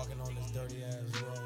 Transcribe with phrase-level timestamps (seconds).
[0.00, 1.36] Walking on this dirty ass road.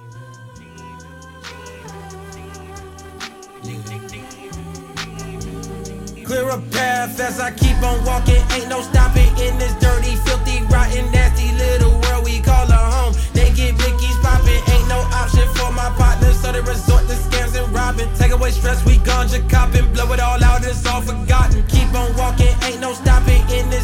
[6.24, 8.40] Clear a path as I keep on walking.
[8.52, 13.14] Ain't no stopping in this dirty, filthy, rotten, nasty little world we call a home.
[13.32, 17.58] They get blickies popping, ain't no option for my partners, so they resort to scams
[17.60, 18.08] and robbing.
[18.14, 21.66] Take away stress, we ganja copping, blow it all out, it's all forgotten.
[21.66, 23.83] Keep on walking, ain't no stopping in this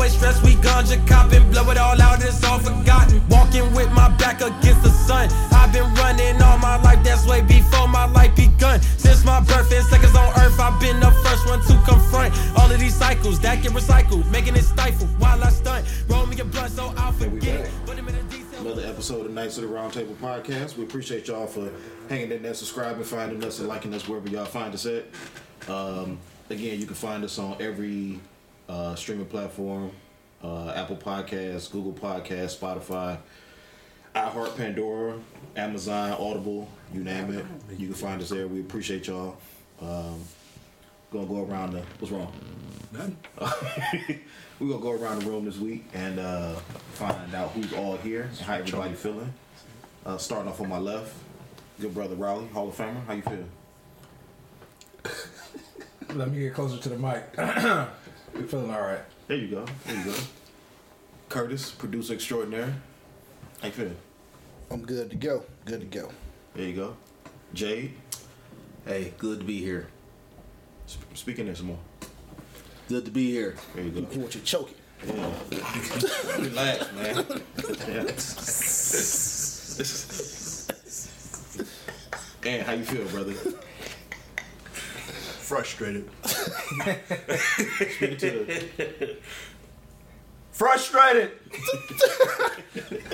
[0.00, 0.10] robbing.
[0.10, 3.22] Take away stress, we ganja copping, blow it all out, it's all forgotten.
[3.28, 5.28] Walking with my back against the sun.
[5.52, 8.80] I've been running all my life, that's way before my life begun.
[8.98, 12.70] Since my birth and seconds on earth, I've been the first one to confront all
[12.70, 15.86] of these cycles that get recycled, making it stifle while I stunt.
[16.08, 17.64] Roll me a blunt so I'll forget.
[17.64, 17.86] back.
[17.86, 18.60] Put 'em in a detail.
[18.60, 20.76] Another episode of Knights of the Roundtable Podcast.
[20.76, 21.70] We appreciate y'all for
[22.08, 25.06] hanging in there, subscribing, finding us, and liking us wherever y'all find us at.
[25.68, 26.18] Um,
[26.50, 28.20] again, you can find us on every
[28.70, 29.90] uh, streaming platform
[30.42, 33.18] uh, Apple Podcasts, Google Podcasts, Spotify,
[34.14, 35.18] iHeart, Pandora,
[35.56, 37.44] Amazon, Audible, you name it.
[37.78, 38.46] You can find us there.
[38.46, 39.36] We appreciate y'all.
[39.80, 40.22] Um,
[41.12, 41.82] gonna go around the.
[41.98, 42.32] What's wrong?
[42.92, 43.16] None.
[44.58, 46.54] We're gonna go around the room this week and uh,
[46.92, 49.32] find out who's all here and how everybody feeling.
[50.04, 51.14] Uh, starting off on my left,
[51.80, 53.04] good brother Raleigh, Hall of Famer.
[53.06, 53.44] How you feel?
[56.14, 57.24] Let me get closer to the mic.
[58.34, 59.00] we feeling all right.
[59.28, 59.64] There you go.
[59.86, 60.14] There you go.
[61.28, 62.74] Curtis, producer extraordinaire.
[63.60, 63.96] How you feeling?
[64.70, 65.44] I'm good to go.
[65.64, 66.10] Good to go.
[66.54, 66.96] There you go.
[67.54, 67.94] Jade,
[68.86, 69.88] Hey, good to be here.
[70.88, 71.78] sp- speaking there some more.
[72.88, 73.56] Good to be here.
[73.74, 74.06] There you go.
[74.10, 74.74] You want you choking?
[75.06, 75.32] Yeah.
[76.38, 77.24] Relax, man.
[77.88, 78.04] Yeah.
[82.50, 83.34] and how you feel, brother?
[85.50, 86.08] Frustrated.
[86.26, 89.16] Speaking to the
[90.52, 91.32] Frustrated.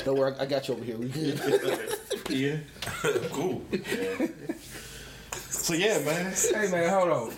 [0.04, 0.98] Don't worry, I I got you over here.
[0.98, 1.98] We good.
[2.28, 2.58] yeah.
[3.32, 3.62] Cool.
[5.48, 6.34] So yeah, man.
[6.34, 7.32] Hey man, hold on.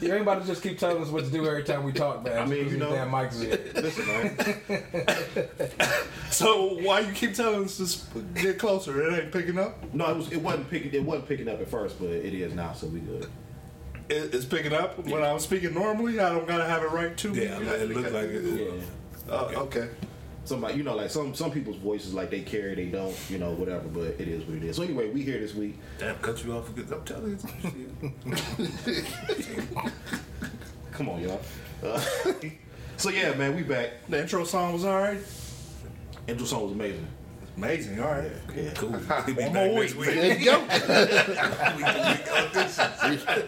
[0.00, 2.24] You ain't about to just keep telling us what to do every time we talk,
[2.24, 2.38] man.
[2.38, 3.50] I mean, you know- these damn mics in.
[3.82, 5.92] Listen, man.
[6.30, 7.76] So why you keep telling us
[8.14, 9.02] to get closer?
[9.02, 9.92] It ain't picking up.
[9.92, 10.32] No, it was.
[10.32, 10.94] It wasn't picking.
[10.94, 12.72] It wasn't picking up at first, but it is now.
[12.72, 13.28] So we good.
[14.08, 16.18] It, it's picking up when I'm speaking normally.
[16.18, 17.32] I don't gotta have it right too.
[17.34, 18.42] Yeah, it looked like it.
[18.42, 19.32] Yeah.
[19.32, 19.88] Uh, okay.
[20.44, 23.50] Somebody, you know, like some some people's voices, like they carry, they don't, you know,
[23.50, 23.86] whatever.
[23.86, 24.76] But it is what it is.
[24.76, 25.78] So anyway, we here this week.
[25.98, 27.52] Damn, cut you off because I'm telling you some
[28.84, 29.04] shit.
[30.92, 31.40] Come on, y'all.
[31.84, 32.00] Uh,
[32.96, 33.90] so yeah, man, we back.
[34.08, 35.20] The intro song was alright.
[36.26, 37.06] Intro song was amazing.
[37.58, 37.98] Amazing.
[38.00, 38.30] All right.
[38.54, 38.70] Yeah.
[38.76, 38.92] Cool.
[38.92, 40.10] He'll be One back more next week.
[40.10, 40.16] week.
[40.16, 40.60] There you go.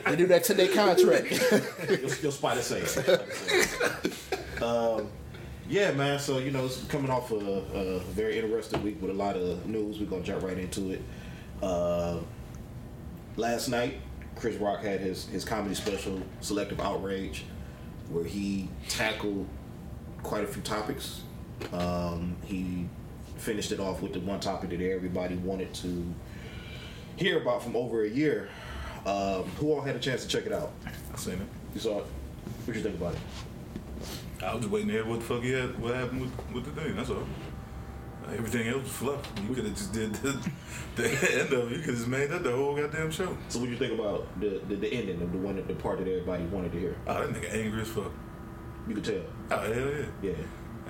[0.07, 1.31] They do that to their contract.
[1.89, 2.83] your, your spider say.
[4.63, 5.09] um,
[5.69, 6.19] yeah, man.
[6.19, 9.65] So you know, it's coming off a, a very interesting week with a lot of
[9.67, 10.01] news.
[10.01, 11.03] We're gonna jump right into it.
[11.63, 12.19] Uh,
[13.37, 14.01] last night,
[14.35, 17.45] Chris Rock had his his comedy special, Selective Outrage,
[18.11, 19.47] where he tackled
[20.25, 21.23] quite a few topics.
[21.73, 22.89] Um, he
[23.41, 26.07] finished it off with the one topic that everybody wanted to
[27.17, 28.49] hear about from over a year.
[29.07, 30.73] Um, who all had a chance to check it out?
[31.13, 31.49] I seen it.
[31.75, 32.05] You saw it.
[32.65, 33.21] What you think about it?
[34.43, 36.65] I was just waiting to hear what the fuck he had, what happened with, with
[36.65, 36.97] the thing.
[36.97, 37.27] That's all.
[38.27, 39.33] Uh, Everything else was fluff.
[39.49, 40.51] You could have just did the,
[40.97, 41.77] the end of it.
[41.77, 43.37] You could have just made that the whole goddamn show.
[43.49, 46.09] So what you think about the, the the ending of the one the part that
[46.09, 46.97] everybody wanted to hear?
[47.07, 48.13] Oh, that nigga angry as fuck.
[48.87, 49.23] You could tell.
[49.51, 50.05] Oh, hell yeah.
[50.23, 50.33] Yeah.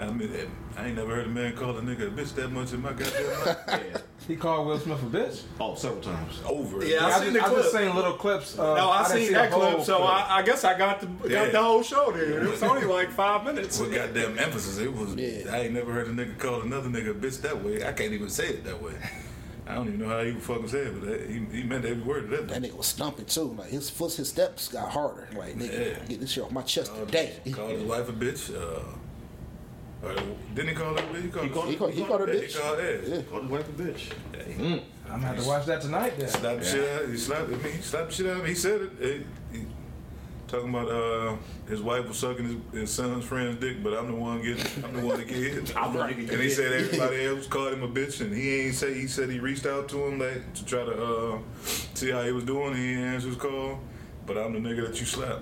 [0.00, 0.30] I mean,
[0.78, 2.92] I ain't never heard a man call a nigga a bitch that much in my
[2.92, 3.56] goddamn life.
[3.68, 3.98] Yeah.
[4.28, 5.42] He called Will Smith a bitch.
[5.60, 6.40] Oh, several times.
[6.46, 6.84] Over.
[6.84, 8.58] Yeah, I, I just, seen the I just seen little clips.
[8.58, 10.78] Uh, No, I, didn't seen see that the whole clip, so I, I guess I
[10.78, 11.44] got the got Yeah.
[11.46, 12.42] the whole show there.
[12.44, 13.78] It was only like five minutes.
[13.80, 15.14] With goddamn emphasis, it was.
[15.16, 15.50] Yeah.
[15.52, 17.84] I ain't never heard a nigga call another nigga a bitch that way.
[17.84, 18.92] I can't even say it that way.
[19.66, 21.84] I don't even know how he would fucking say it, but that, he, he meant
[21.84, 22.48] every word of that.
[22.48, 23.54] That nigga was stumping too.
[23.58, 25.28] Like his foot, his steps got harder.
[25.36, 26.04] Like nigga, Yeah.
[26.06, 27.34] get this shit off my chest Called, today.
[27.52, 28.54] called his wife a bitch.
[28.54, 28.82] Uh,
[30.04, 30.14] uh,
[30.54, 31.22] didn't he call her a bitch?
[31.22, 32.52] He called, He called- He called, he called her yeah, bitch.
[32.52, 33.02] He called her.
[33.02, 33.22] Yeah.
[33.22, 34.12] Called his wife a bitch.
[34.34, 36.18] Yeah, he I'm gonna have to watch that tonight.
[36.18, 36.28] Then.
[36.28, 37.08] slapped the shit out.
[37.08, 37.48] He slapped.
[37.48, 37.70] me.
[37.70, 38.46] he slapped the shit out of him.
[38.46, 38.92] He said it.
[39.52, 39.66] He, he,
[40.46, 41.36] talking about uh,
[41.68, 44.84] his wife was sucking his, his son's friend's dick, but I'm the one getting.
[44.84, 45.76] I'm the one that get hit.
[45.76, 48.34] I'm the one that get And he said everybody else called him a bitch, and
[48.34, 48.94] he ain't say.
[48.94, 52.32] He said he reached out to him like to try to uh, see how he
[52.32, 52.74] was doing.
[52.74, 53.80] He ain't answer his call.
[54.26, 55.40] but I'm the nigga that you slap.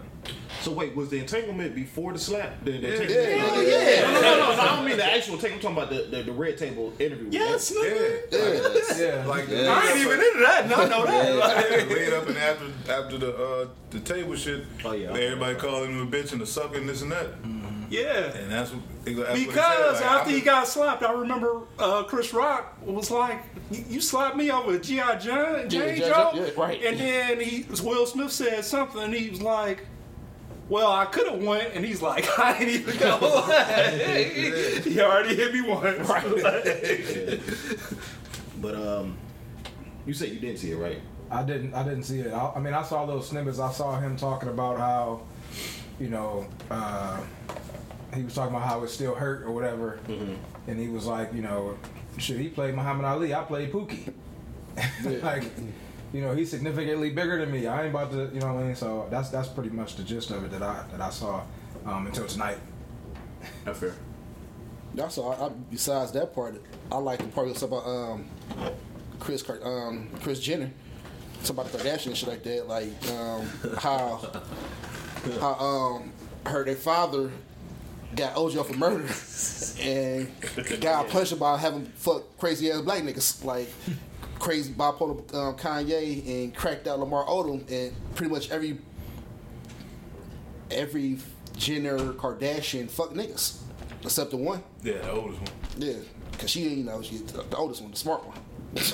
[0.62, 2.64] So wait, was the entanglement before the slap?
[2.64, 2.94] The, the Yeah.
[2.94, 4.60] entanglement- Yeah, No, no, no, no, no.
[4.62, 5.64] I don't mean the actual entanglement.
[5.66, 7.28] I'm talking about the, the, the red table interview.
[7.30, 7.90] Yes, Yeah.
[7.90, 8.98] nigga.
[8.98, 9.26] Yeah.
[9.26, 9.72] Like, Yeah.
[9.72, 10.68] I ain't even into that.
[10.68, 11.36] No, no, that.
[11.36, 15.10] Like, laid up and after after the uh, the table shit, Oh, yeah.
[15.12, 17.28] everybody calling him a bitch and a sucker and this and that,
[17.88, 18.32] Yeah.
[18.36, 22.02] and that's what that's what Because like, after I'm he got slapped, I remember uh,
[22.02, 23.40] Chris Rock was like,
[23.70, 25.16] "You you slapped me over G.I.
[25.16, 26.08] John, Jane G.I.
[26.08, 26.82] Joe," Joe, yeah, right.
[26.84, 29.86] and then he Will Smith said something, and he was like.
[30.68, 33.16] Well, I could have won, and he's like, I ain't even go.
[34.82, 36.08] he already hit me once.
[36.08, 37.40] right?
[38.60, 39.16] But um,
[40.04, 41.00] you said you didn't see it, right?
[41.30, 41.74] I didn't.
[41.74, 42.32] I didn't see it.
[42.32, 43.60] I, I mean, I saw those snippets.
[43.60, 45.20] I saw him talking about how,
[46.00, 47.20] you know, uh,
[48.14, 50.00] he was talking about how it still hurt or whatever,
[50.66, 51.78] and he was like, you know,
[52.16, 53.32] should he play Muhammad Ali?
[53.32, 54.12] I played Pookie.
[55.22, 55.44] like,
[56.12, 57.66] you know, he's significantly bigger than me.
[57.66, 58.74] I ain't about to, you know what I mean.
[58.74, 61.42] So that's that's pretty much the gist of it that I that I saw
[61.86, 62.58] um, until tonight.
[63.64, 63.94] That's fair.
[64.94, 65.32] That's all.
[65.32, 66.60] I, besides that part,
[66.90, 68.24] I like the part that's about um,
[69.20, 70.70] Chris um, Kris Jenner,
[71.42, 72.68] something about the Kardashian and shit like that.
[72.68, 74.42] Like um, how
[75.40, 76.12] how um,
[76.46, 77.30] her their father
[78.16, 79.06] got OJ for murder
[79.82, 83.68] and got punished about having fuck crazy ass black niggas like
[84.38, 88.78] crazy bipolar um, Kanye and cracked out Lamar Odom and pretty much every
[90.70, 91.18] every
[91.56, 93.58] Jenner Kardashian fuck niggas
[94.04, 94.62] except the one.
[94.82, 95.50] yeah, the oldest one.
[95.78, 95.94] Yeah,
[96.38, 98.38] cause she, you know, she the oldest one, the smart one.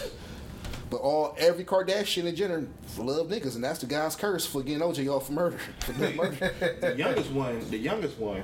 [0.91, 2.67] but all every Kardashian and Jenner
[2.99, 5.59] love niggas, and that's the guy's curse for getting OJ off for murder.
[5.81, 6.53] For murder.
[6.81, 8.43] The youngest one, the youngest one,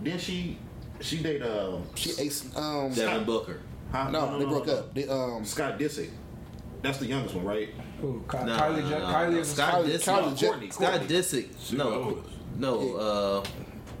[0.00, 0.58] then she
[1.00, 2.44] she dated um she ace.
[2.56, 3.60] Um, Devin Booker.
[3.92, 4.10] huh?
[4.10, 4.94] no, they broke up.
[4.94, 6.10] They, um, Scott Disick.
[6.82, 7.68] That's the youngest one, right?
[8.02, 9.06] Ooh, Ky- No, Kylie, no, Jen- no.
[9.06, 10.02] Kylie is Scott Kylie- Disick.
[10.04, 11.06] Kylie Jen- Kourtney, Scott Kourtney.
[11.08, 11.48] Disick.
[11.60, 12.28] She No, oldest.
[12.56, 12.96] no.
[12.96, 13.44] Uh,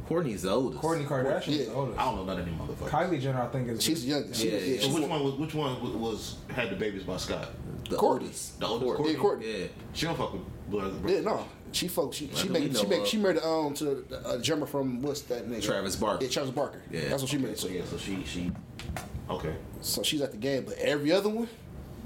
[0.08, 0.82] Kourtney's the oldest.
[0.82, 1.98] Kourtney Kardashian is the oldest.
[1.98, 2.88] I don't know none of them motherfuckers.
[2.88, 4.42] Kylie Jenner, I think, is she's the youngest.
[4.42, 4.80] Yeah, yeah, yeah.
[4.80, 7.48] So which one was which one was, was had the babies by Scott?
[7.88, 8.02] The Kourtney.
[8.22, 8.58] oldest.
[8.60, 9.12] The oldest Kourtney.
[9.12, 9.60] Yeah, Kourtney.
[9.60, 9.66] Yeah.
[9.92, 10.92] She don't fuck with blood.
[11.08, 11.44] Yeah, no.
[11.72, 12.16] She folks.
[12.16, 15.00] She she do made she know made she married um to the uh, drummer from
[15.02, 15.62] what's that nigga?
[15.62, 16.24] Travis Barker.
[16.24, 16.82] Yeah, Travis Barker.
[16.90, 17.08] Yeah.
[17.10, 17.58] that's what she Okay, married.
[17.58, 18.50] so So, yeah, so she she
[19.28, 19.54] okay.
[19.80, 21.48] so she's at the game, but every other one,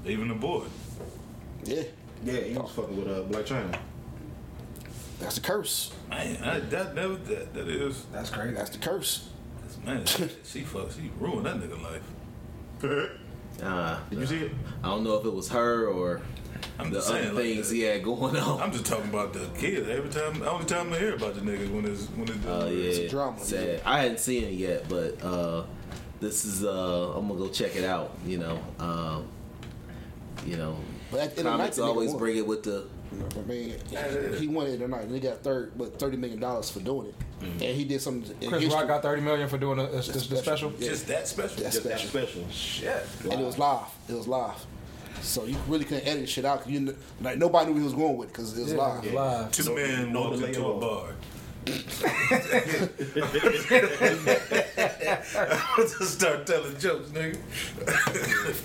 [0.05, 0.65] Even the boy.
[1.63, 1.83] yeah,
[2.23, 3.77] Yeah, he was fucking with uh, Blac Chyna.
[5.19, 5.91] that's the curse.
[6.09, 8.53] Man, I, that never that that is that's crazy.
[8.55, 9.29] That's the curse.
[9.85, 10.05] man.
[10.43, 10.91] she fuck.
[10.91, 12.03] She ruined that nigga life.
[13.63, 14.51] Uh, Did you see it?
[14.83, 16.21] I don't know if it was her or
[16.77, 17.75] I'm the just other saying, like, things that.
[17.75, 18.61] he had going on.
[18.61, 19.89] I'm just talking about the kid.
[19.89, 22.45] Every time, only time I hear about the niggas when it's when it's.
[22.45, 23.39] Oh yeah, drama.
[23.39, 23.81] Sad.
[23.85, 25.63] I hadn't seen it yet, but uh,
[26.19, 26.63] this is.
[26.65, 28.11] Uh, I'm gonna go check it out.
[28.25, 29.27] You know, um,
[30.45, 30.77] you know,
[31.11, 32.19] But at the end of the night, comics always won.
[32.19, 32.85] bring it with the.
[33.37, 33.75] I mean,
[34.39, 35.03] he won it tonight.
[35.03, 37.51] and he got third, but thirty million dollars for doing it, mm-hmm.
[37.51, 38.49] and he did something.
[38.49, 38.65] Chris.
[38.73, 40.01] Rock got thirty million for doing a, a, the
[40.37, 40.73] special.
[40.79, 40.89] Yeah.
[40.89, 41.63] Just that special.
[41.63, 42.41] That's Just that special.
[42.43, 42.49] special.
[42.49, 43.05] Shit.
[43.23, 43.85] and it was live.
[44.09, 44.65] It was live,
[45.21, 46.61] so you really couldn't edit shit out.
[46.63, 49.05] 'cause you like nobody knew he was going with because it was Yeah, live.
[49.05, 49.51] it was live.
[49.51, 51.07] Two No- men no walked into a all.
[51.65, 51.75] Bar.
[55.77, 57.37] Just start telling jokes, nigga.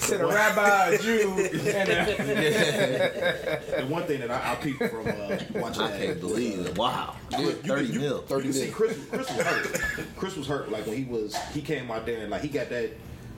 [0.00, 1.32] Said a rabbi, a Jew,
[1.68, 6.20] and a, And one thing that I, I peeped from uh, watching I that, can't
[6.20, 6.76] believe it.
[6.78, 8.16] Wow, you- thirty you- mil.
[8.16, 8.70] You Thirty can see.
[8.70, 9.80] Chris, Chris was hurt.
[10.16, 10.70] Chris was hurt.
[10.70, 12.90] Like when he was, he came out there and like he got that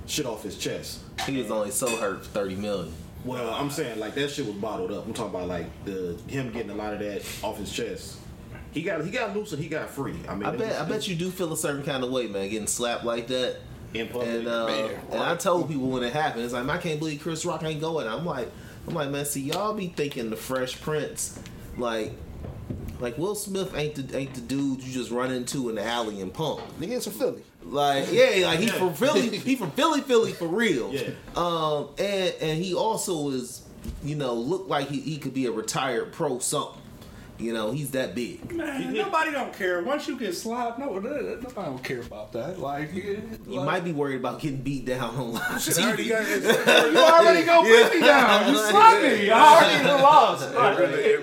[0.07, 1.01] shit off his chest.
[1.27, 2.93] He was only so hurt for thirty million.
[3.25, 5.07] Well, I'm saying like that shit was bottled up.
[5.07, 8.19] I'm talking about like the him getting a lot of that off his chest.
[8.73, 10.15] He got he got loose and he got free.
[10.29, 10.69] I mean, I bet.
[10.69, 13.27] was- I bet you do feel a certain kind of way, man, getting slapped like
[13.29, 13.57] that.
[13.95, 14.29] in public.
[14.29, 17.21] And uh, Man, and I told people when it happened, it's like I can't believe
[17.23, 18.07] Chris Rock ain't going.
[18.09, 18.51] I'm like,
[18.89, 21.39] I'm like, man, see y'all be thinking the Fresh Prince,
[21.77, 22.13] like,
[23.01, 26.21] like Will Smith ain't the ain't the dude you just run into in the alley
[26.23, 26.61] and punk.
[26.81, 27.43] Niggas from Philly.
[27.65, 30.93] Like, yeah, like he from Philly, he from Philly, Philly for real.
[30.93, 31.11] Yeah.
[31.37, 33.63] Um, and and he also is,
[34.03, 36.81] you know, look like he, he could be a retired pro something.
[37.43, 38.53] You know, he's that big.
[38.53, 39.83] Man, nobody don't care.
[39.83, 42.61] Once you get slapped, no, nobody don't care about that.
[42.61, 46.05] Like, you, You might be worried about getting beat down on live TV.
[46.93, 48.53] you already go beat me down.
[48.53, 49.31] You slapped me.
[49.31, 50.49] I already lost.
[50.49, 51.21] It, really, it,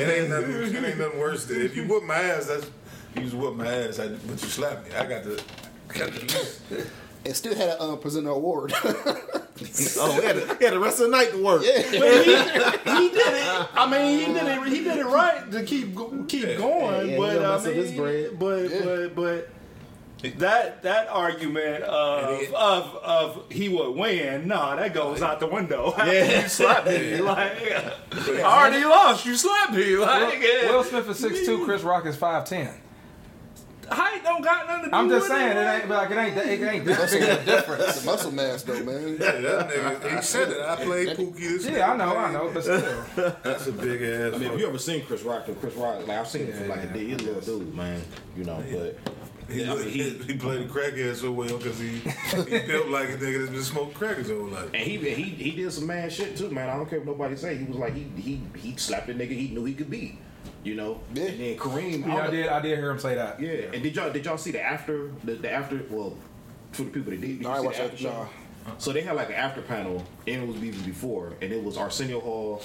[0.00, 0.74] it ain't nothing.
[0.74, 2.46] It ain't nothing worse than if you whoop my ass.
[2.46, 2.66] That's
[3.14, 4.94] you just whoop my ass, I, but you slap me.
[4.94, 5.42] I got the.
[5.88, 6.86] Got the
[7.24, 8.72] And still had to um, present an award.
[9.98, 11.62] oh, he had, to, he had the rest of the night to work.
[11.62, 13.68] But he, he did it.
[13.74, 14.66] I mean, he did it.
[14.68, 17.10] He did it right to keep go- keep going.
[17.10, 18.38] yeah, but I mess up mean, bread.
[18.38, 18.80] but Yeah.
[18.84, 19.48] but but
[20.38, 25.40] that that argument of And he- of of he would win, nah, that goes out
[25.40, 25.94] the window.
[25.98, 27.20] Yeah, you slapped me.
[27.20, 29.26] Like I already lost.
[29.26, 29.96] You slapped me.
[29.96, 30.70] Like yeah.
[30.70, 31.64] Will Smith is six two.
[31.64, 32.72] Chris Rock is 5'10".
[33.92, 36.16] Height don't got nothing to do I'm just with saying, it like- ain't like it
[36.18, 37.82] ain't it ain't that big of a difference.
[37.88, 39.16] It's a muscle mass though, man.
[39.20, 40.60] Yeah, that nigga, he said it.
[40.60, 43.04] I played Pookie this Yeah, I know, I know, but still.
[43.42, 44.34] That's a big ass.
[44.34, 46.56] I mean, if you ever seen Chris Rock, though, Chris Rock, like I've seen him
[46.58, 47.04] for like a Yeah, day.
[47.06, 48.02] He's a little dude, man.
[48.36, 48.98] You know, but
[49.52, 52.88] He, I mean, he, he- he played the crackhead so well because he, he built
[52.88, 54.70] like a nigga that's been smoking crack his whole life.
[54.72, 56.68] and he he he did some man shit too, man.
[56.70, 57.56] I don't care what nobody say.
[57.56, 60.18] He was like he he he slapped a nigga he knew he could beat.
[60.64, 61.00] You know.
[61.14, 61.24] Yeah.
[61.24, 62.06] And then Kareem.
[62.06, 63.40] Yeah, I don't- did I did hear him say that.
[63.40, 63.70] Yeah.
[63.74, 65.80] And did y'all did y'all see the after the, the after?
[65.90, 66.16] Well,
[66.72, 67.84] for the people that did, did No, you I watched that.
[67.86, 68.10] after show?
[68.10, 68.26] Nah.
[68.78, 71.76] So they had like an after panel, and it was even before, and it was
[71.76, 72.62] Arsenio Hall,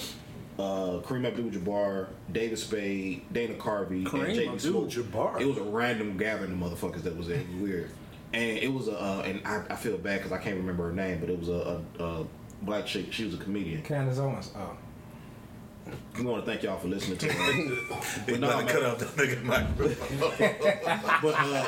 [0.58, 4.84] uh, Kareem Abdul-Jabbar, David Spade, Dana Carvey, Kareem and JB Smoove.
[4.86, 5.40] Abdul-Jabbar.
[5.40, 7.38] It was a random gathering of motherfuckers that was there.
[7.40, 7.90] It was weird,
[8.32, 10.92] and it was a, uh, and I, I feel bad because I can't remember her
[10.94, 12.26] name, but it was a, a, a
[12.62, 13.12] black chick.
[13.12, 13.82] She was a comedian.
[13.82, 14.52] Candace Owens.
[14.56, 14.76] Oh.
[16.16, 17.52] We want to thank y'all for listening to her.
[18.32, 20.54] He no, to cut out that nigga microphone.
[21.22, 21.64] But uh,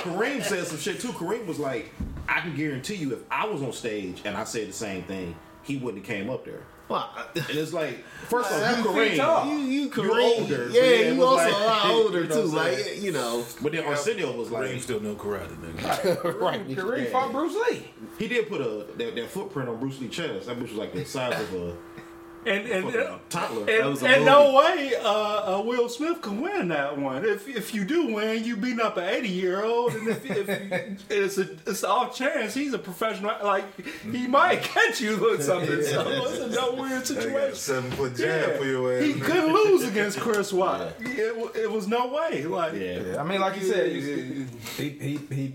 [0.00, 1.08] Kareem said some shit too.
[1.08, 1.92] Kareem was like,
[2.28, 5.34] I can guarantee you, if I was on stage and I said the same thing,
[5.62, 6.62] he wouldn't have came up there.
[6.88, 9.46] Well, And it's like, first off, you feet tall.
[9.46, 10.40] Kareem, you you You're Kareem.
[10.40, 12.48] older, but Yeah, you also like- a lot older you know too.
[12.48, 16.40] Like you know, but then Arsenio was Kareem like, still no karate, nigga.
[16.40, 16.66] right.
[16.68, 17.84] Kareem fought Bruce Lee.
[18.18, 20.46] he did put a that, that footprint on Bruce Lee chest.
[20.46, 21.76] That bitch was like the size of a
[22.46, 22.84] and and.
[22.92, 23.70] fucking toddler.
[23.70, 27.24] And, was a and no way uh, uh, Will Smith can win that one.
[27.24, 31.10] If if you do win, you beating up an eighty year old, and if, if
[31.10, 33.34] it's a it's an off chance he's a professional.
[33.42, 33.64] Like
[34.02, 35.82] he might catch you with something.
[35.82, 37.54] So it's a no win They got a situation.
[37.54, 39.04] seven foot jab for your ass.
[39.04, 40.94] He couldn't lose against Chris Rock.
[41.00, 42.44] It, it was no way.
[42.44, 43.00] Like yeah.
[43.00, 45.54] Yeah, I mean, like you said, he he he,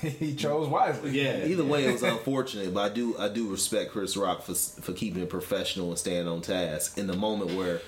[0.00, 1.10] he, he chose wisely.
[1.10, 1.44] Yeah.
[1.44, 2.72] either way, it was unfortunate.
[2.72, 6.28] But I do I do respect Chris Rock for for keeping it professional and staying
[6.28, 7.80] on task in the moment where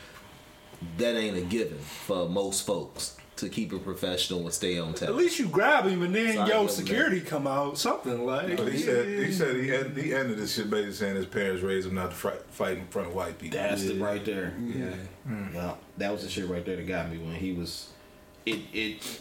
[0.98, 5.08] that ain't a given for most folks to keep it professional and stay on task.
[5.08, 7.76] at least you grab him, and then Sorry, yo wasn't security come out.
[7.76, 11.16] Something like But he said he said he had, he ended this shit basically saying
[11.16, 13.58] his parents raised him not to fight, fight in front of white people.
[13.58, 14.54] That's it right there.
[14.60, 14.84] Yeah.
[15.54, 15.76] Well, mm.
[15.98, 17.88] that was the shit right there that got me when he was
[18.46, 19.20] it it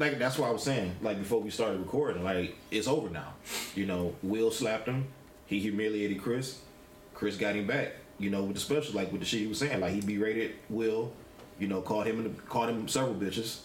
[0.00, 3.34] like that's what I was saying, like before we started recording, like it's over now.
[3.74, 5.06] You know, Will slapped him,
[5.46, 6.58] he humiliated Chris,
[7.14, 9.58] Chris got him back, you know, with the special, like with the shit he was
[9.58, 9.78] saying.
[9.78, 11.12] Like he berated Will,
[11.58, 13.60] you know, called him in the, called him several bitches,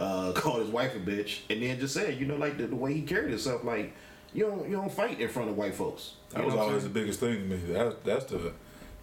[0.00, 2.76] uh, called his wife a bitch, and then just said, you know, like the, the
[2.76, 3.94] way he carried himself, like
[4.34, 6.14] you don't you don't fight in front of white folks.
[6.30, 7.56] That was always the biggest thing to me.
[7.72, 8.52] That, that's the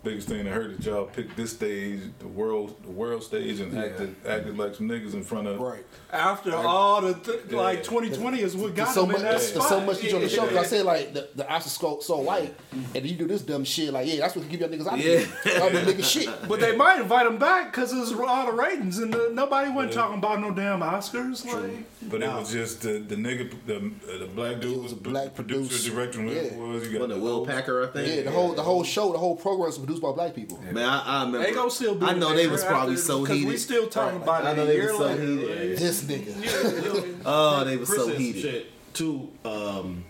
[0.06, 3.78] biggest thing that hurt that y'all picked this stage, the world, the world stage, and
[3.78, 5.60] acted acted like some niggas in front of.
[5.60, 5.84] Right.
[6.14, 9.18] after all the th- like 2020 is what got There's so him much.
[9.18, 9.70] in that There's spot.
[9.70, 10.44] so much you on the show.
[10.46, 10.60] 'cause Yeah.
[10.62, 12.56] I said like the, the Oscar so, so white,
[12.94, 13.92] and you do this dumb shit.
[13.92, 15.00] Like yeah, that's what can keep y'all niggas out.
[15.00, 15.26] Yeah.
[15.46, 15.58] Yeah.
[15.60, 16.30] Y'all been nigga shit.
[16.48, 19.72] But they might invite them back because it was all the ratings, and the, nobody
[19.72, 21.44] went talking about no damn Oscars.
[21.46, 24.84] Like, But it was just the the nigga, the uh, the black dude It was
[24.84, 25.92] was a black producer, producer.
[25.92, 26.56] director, Yeah.
[26.58, 26.86] was.
[26.86, 28.08] You got Wasn't the Will Packer, I think.
[28.16, 30.60] Yeah, the whole the whole show, the whole program was produced by black people.
[30.62, 31.48] Man, I, I remember.
[31.48, 32.06] they gonna still be.
[32.06, 33.50] I know they was probably so so 'cause heated.
[33.50, 35.78] We still talking about I it know a they year was so heated.
[35.78, 37.20] This nigga.
[37.25, 38.66] Oh, they were so said heated.
[38.94, 39.32] too.
[39.44, 40.06] Um,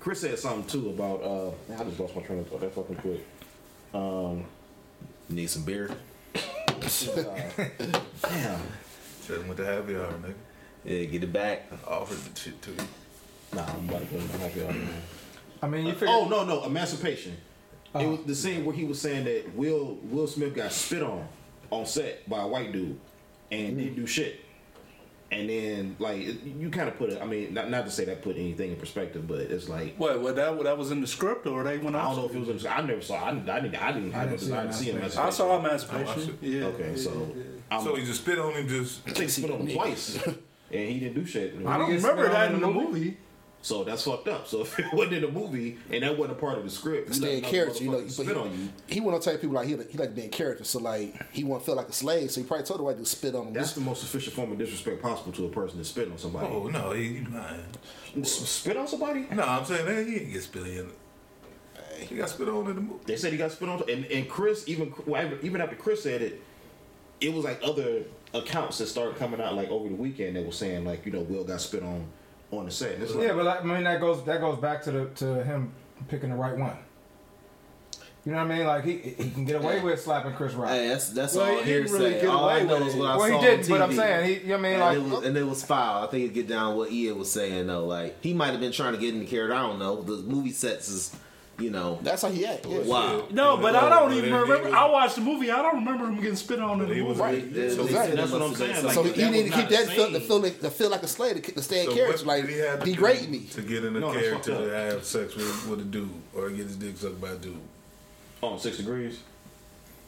[0.00, 1.22] Chris said something too about.
[1.22, 2.60] Uh, man, I just lost my train of thought.
[2.60, 3.24] That fucking quick.
[3.94, 4.44] Um,
[5.28, 5.90] Need some beer.
[6.34, 8.60] damn.
[9.26, 10.34] Tell him what the happy hour, nigga.
[10.84, 11.64] Yeah, get it back.
[11.86, 12.76] Offered the shit to you.
[13.54, 14.88] Nah, I'm about to go to the happy hour, man.
[15.62, 16.08] I mean, you figure.
[16.10, 17.36] Oh no, no, Emancipation.
[18.00, 18.10] It Uh-huh.
[18.16, 21.26] was the scene where he was saying that Will Will Smith got spit on
[21.70, 22.98] on set by a white dude
[23.50, 24.40] and didn't do shit.
[25.32, 27.20] And then like you kind of put it.
[27.20, 30.20] I mean, not not to say that put anything in perspective, but it's like What?
[30.20, 30.62] What that?
[30.62, 32.64] That was in the script, or they went I don't know if it was.
[32.64, 33.24] In, I never saw.
[33.24, 33.48] I didn't.
[33.50, 33.74] I didn't.
[33.82, 35.18] I didn't have a didn't see desire to see Emancipation.
[35.18, 35.26] Emancipation.
[35.26, 36.38] I saw I watched Emancipation.
[36.42, 36.48] it.
[36.48, 36.64] Yeah.
[36.66, 37.32] Okay, so
[37.72, 40.88] I'm, So he just spit on him, just I think spit on him twice, and
[40.88, 41.54] he didn't do shit.
[41.66, 43.16] I don't remember that in in the the movie?
[43.58, 43.66] Movie.
[43.66, 44.46] So that's fucked up.
[44.46, 47.08] So if it wasn't in the movie and that wasn't a part of the script,
[47.08, 47.98] you Stay in character, you know.
[47.98, 48.68] another But motherfucker spit on you.
[48.86, 51.44] he, he went on telling people like he he like being character, so like he
[51.44, 52.30] want to feel like a slave.
[52.30, 53.52] So he probably told the white dude to spit on him.
[53.54, 56.46] That's the most efficient form of disrespect possible to a person to spit on somebody.
[56.46, 58.24] oh no, he, he lying.
[58.24, 59.26] Spit on somebody?
[59.32, 60.90] No, I'm saying that he ain't get spit in.
[61.98, 63.00] He got spit on in the movie.
[63.06, 66.22] They said he got spit on, and, and Chris even well, even after Chris said
[66.22, 66.42] it,
[67.20, 70.52] it was like other accounts that started coming out like over the weekend that were
[70.52, 72.06] saying like you know Will got spit on
[72.50, 72.94] on the set.
[72.94, 75.04] And it's like, Yeah, but like, I mean that goes that goes back to the
[75.16, 75.72] to him
[76.08, 76.76] picking the right one.
[78.24, 78.66] You know what I mean?
[78.66, 80.70] Like he he can get away with slapping Chris Rock.
[80.70, 81.92] Hey, that's that's Well, all he didn't hearsay.
[81.92, 82.98] really get all I away know with is it.
[82.98, 84.34] what I well, saw he didn't, on but I'm saying he.
[84.34, 84.72] You know what I mean?
[84.72, 86.04] And, Like it was, and it was foul.
[86.04, 87.84] I think it get down what Ian was saying though.
[87.86, 89.54] Like he might have been trying to get in the character.
[89.54, 90.02] I don't know.
[90.02, 91.14] The movie sets is,
[91.58, 92.66] you know, That's how he act.
[92.66, 92.80] Yeah.
[92.80, 93.26] wow.
[93.30, 94.74] No, but I don't even remember.
[94.74, 95.50] I watched the movie.
[95.50, 97.08] I don't remember him getting spit on in the He movie.
[97.12, 97.42] was Right.
[97.54, 98.16] So exactly.
[98.16, 100.10] That's what I'm saying, some- So Like, he that need to keep that the feel,
[100.12, 102.18] to feel like, to feel like a slave to, to stay in So character.
[102.18, 103.40] what Like did he have to degrade me.
[103.52, 104.64] to get in the No, character fucked up.
[104.64, 107.56] to have sex with, with a dude or get his dick sucked by a dude?
[108.42, 109.20] On six degrees.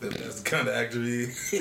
[0.00, 1.52] That, that's the kind of actor he is.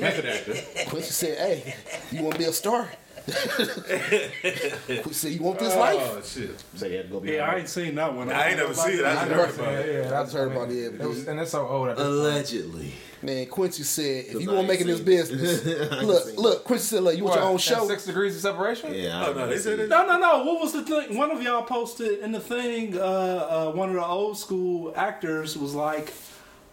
[0.00, 0.54] Method actor.
[0.90, 1.74] Quincy said, "Hey,
[2.12, 2.88] you want to be a star?
[4.86, 5.96] Quincy said, you want this life?
[5.98, 6.62] Oh shit!
[6.74, 8.30] Say he had to go Yeah, I ain't seen that one.
[8.30, 9.04] I ain't never seen it.
[9.04, 9.88] I I just heard about it.
[9.88, 10.04] it.
[10.04, 11.88] Yeah, that's heard about it, it was, and it's so old.
[11.88, 12.18] At this point.
[12.18, 12.92] Allegedly.
[13.22, 15.64] Man, Quincy said, if you want to make this business,
[16.02, 17.88] look, look, Quincy said, look, you want your own show?
[17.88, 18.92] Six degrees of separation.
[18.92, 19.22] Yeah.
[19.22, 19.88] I Oh no, they said it.
[19.88, 20.44] No, no, no.
[20.44, 21.16] What was the thing?
[21.16, 22.98] One of y'all posted in the thing.
[22.98, 26.12] Uh, uh, one of the old school actors was like,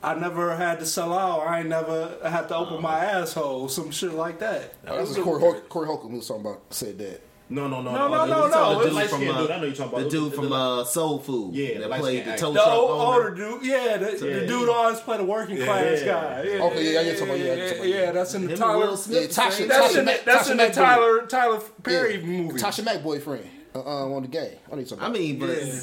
[0.03, 1.41] "I never had to sell out.
[1.47, 4.81] I ain't never had to open my asshole." Some shit like that.
[4.83, 7.21] That was Corey, Hol- Corey Holcomb who was talking about, said that.
[7.49, 8.25] No, no, no, No, no, no.
[8.25, 8.73] no, no.
[8.75, 9.51] The It's- light from, uh, dude.
[9.51, 11.53] I know you're talking about The dude from uh, Soul Food.
[11.53, 12.41] Yeah, the that played the actor.
[12.45, 14.39] tow The truck old, older dude, yeah, the, the Yeah.
[14.47, 16.05] dude always played a working class Yeah.
[16.05, 16.43] guy.
[16.49, 18.77] Yeah, Okay, yeah, you're talking about- yeah, yeah, yeah, that's in the Him Tyler.
[18.87, 19.21] Will Smith.
[19.37, 20.81] Yeah, Tasha, That's Tasha, in the, Mac- that's Tasha in the Mac boy.
[20.81, 22.57] Tyler Tyler Perry Yeah, movie.
[22.59, 24.51] Tasha Mac boyfriend uh, uh, on the game.
[24.71, 25.05] I need something.
[25.05, 25.73] I mean, but Yeah.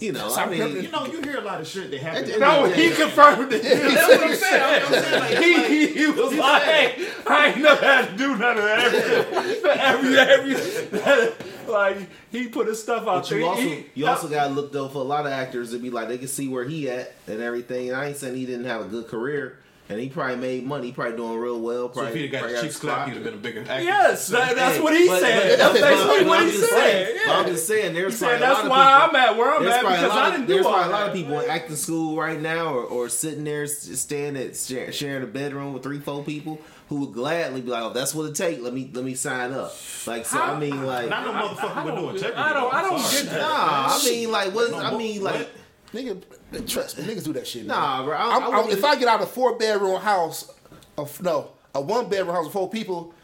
[0.00, 2.28] You know, I mean, You know, you hear a lot of shit that happens.
[2.30, 3.62] At the no, end he confirmed it.
[3.62, 4.62] That's what I'm saying.
[4.62, 8.36] I'm, I'm saying like, he, he was like, hey, I ain't never had to do
[8.36, 9.62] none of that.
[9.84, 11.32] Every, every,
[11.72, 11.98] like,
[12.30, 13.38] he put his stuff out But there.
[13.40, 15.90] you also He- you also gotta look though for a lot of actors to be
[15.90, 17.88] like they can see where he at and everything.
[17.88, 20.86] And I ain't saying he didn't have a good career, and he probably made money.
[20.86, 21.88] He probably doing real well.
[21.88, 23.60] So Probably, if he'd have got probably a got cheap he'd have been a bigger
[23.60, 23.82] actor.
[23.82, 25.50] Yes, that, that's what he but- said.
[25.50, 26.68] but- That's but- basically but what I'm he said.
[26.70, 29.18] saying- but I'm just saying, there's said probably a that's lot why people.
[29.20, 31.06] I'm at where I'm at because lot I didn't there's do all probably a lot
[31.08, 34.56] of people in acting school right now, or, or sitting there s- staying at
[34.94, 38.24] sharing a bedroom with three, four people who would gladly be like, "Oh, that's what
[38.28, 38.62] it take.
[38.62, 39.74] Let me let me sign up."
[40.06, 42.36] Like, so I mean, like, Not no motherfucker would do integrity.
[42.36, 43.40] I don't, I don't get that.
[43.40, 43.88] nah.
[43.90, 44.70] I mean, like, what?
[44.70, 45.50] No, I mean, what- like,
[45.94, 46.20] Nigga,
[46.62, 47.66] trust me, niggas do that shit.
[47.66, 47.76] Man.
[47.76, 48.16] nah, bro.
[48.16, 50.50] I, I'm, I I'm, if I get out of a four bedroom house,
[50.96, 53.14] of no, a one bedroom house with four people,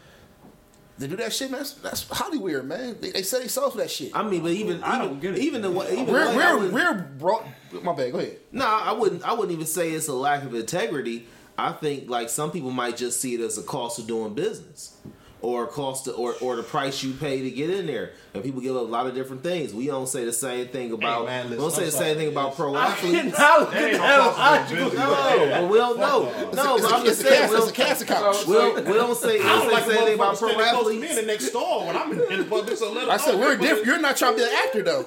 [0.97, 1.61] they do that shit, man.
[1.61, 2.97] That's, that's Hollywood, man.
[3.01, 4.11] They, they say they sold for that shit.
[4.15, 5.41] I mean, but even I even don't get it.
[5.41, 7.45] even the one- even we're like, we're we're brought.
[7.81, 8.11] My bad.
[8.11, 8.37] Go ahead.
[8.51, 9.23] No, I wouldn't.
[9.23, 11.25] I wouldn't even say it's a lack of integrity.
[11.57, 14.95] I think like some people might just see it as a cost of doing business,
[15.41, 18.11] or cost to, or or the price you pay to get in there.
[18.33, 19.73] And people give up a lot of different things.
[19.73, 21.25] We don't say the same thing about.
[21.25, 22.05] man, we don't say I'm the sorry.
[22.09, 23.15] same thing about pro I athletes.
[23.37, 25.47] cannot look That at ain't no that cost of doing logical.
[25.47, 26.29] No, but we'll no, no.
[26.29, 28.45] it's but a, I'm just saying, cast, we'll, it's a couch.
[28.47, 30.95] we'll, we don't say, we I don't don't like say anything about pro standing close
[31.01, 32.77] me in the next stall when I'm in, in the public.
[32.77, 33.85] So I said we're different.
[33.85, 35.05] You're not trying to be an actor though.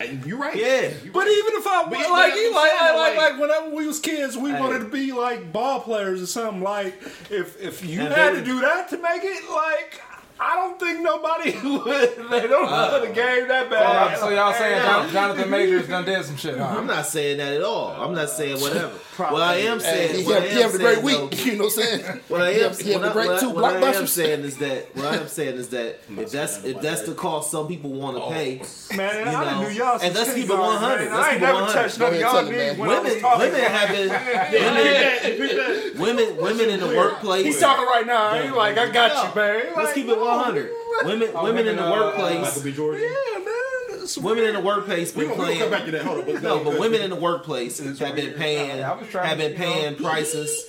[0.00, 0.56] Uh, you're right.
[0.56, 0.90] Yeah.
[1.04, 1.36] You're But right.
[1.38, 4.60] even if I But like, yeah, like, like, like, whenever we was kids, we Hey.
[4.60, 6.62] wanted to be like ball players or something.
[6.62, 7.00] Like,
[7.30, 10.00] if if you And had they- to do that to make it, like,
[10.40, 12.30] I don't think nobody would.
[12.30, 14.10] They don't uh, know the game that So, bad.
[14.10, 16.64] y'all- so y'all saying Hey, Jon- Jonathan Majors done did some shit, huh?
[16.64, 17.90] I'm not saying that at all.
[18.00, 18.92] I'm not saying whatever.
[19.16, 21.06] What I am Hey, saying, he what I have, am he have a great saying,
[21.06, 21.44] though, week.
[21.46, 22.20] You know what I'm saying?
[22.28, 24.96] What I am, he have what great I- two what I am saying is that
[24.96, 28.16] what I am saying is that if that's if that's the cost some people want
[28.16, 28.30] to oh.
[28.30, 28.62] pay,
[28.96, 31.04] Man, you I know, done knew y'all and let's keep it 100.
[31.04, 31.12] man.
[31.12, 31.72] Let's I keep ain't it never 100.
[31.82, 34.08] touched none of y'all ahead, tell knees him, when I was women women have been
[34.62, 37.44] women women women in the workplace.
[37.44, 38.34] He's talking right now.
[38.42, 39.62] He's like, I got you, man.
[39.76, 40.70] Let's keep it 100.
[41.04, 42.42] Women Oh, women in the women, uh, workplace.
[42.42, 42.72] Michael B.
[42.72, 43.02] Jordan.
[43.02, 43.48] Yeah, man.
[44.20, 45.84] Women in the workplace We been we gonna come back playing.
[45.86, 46.02] to that.
[46.06, 46.32] Hold on.
[46.34, 49.54] But No, but women in the workplace have been paying I was trying have been
[49.54, 50.68] paying prices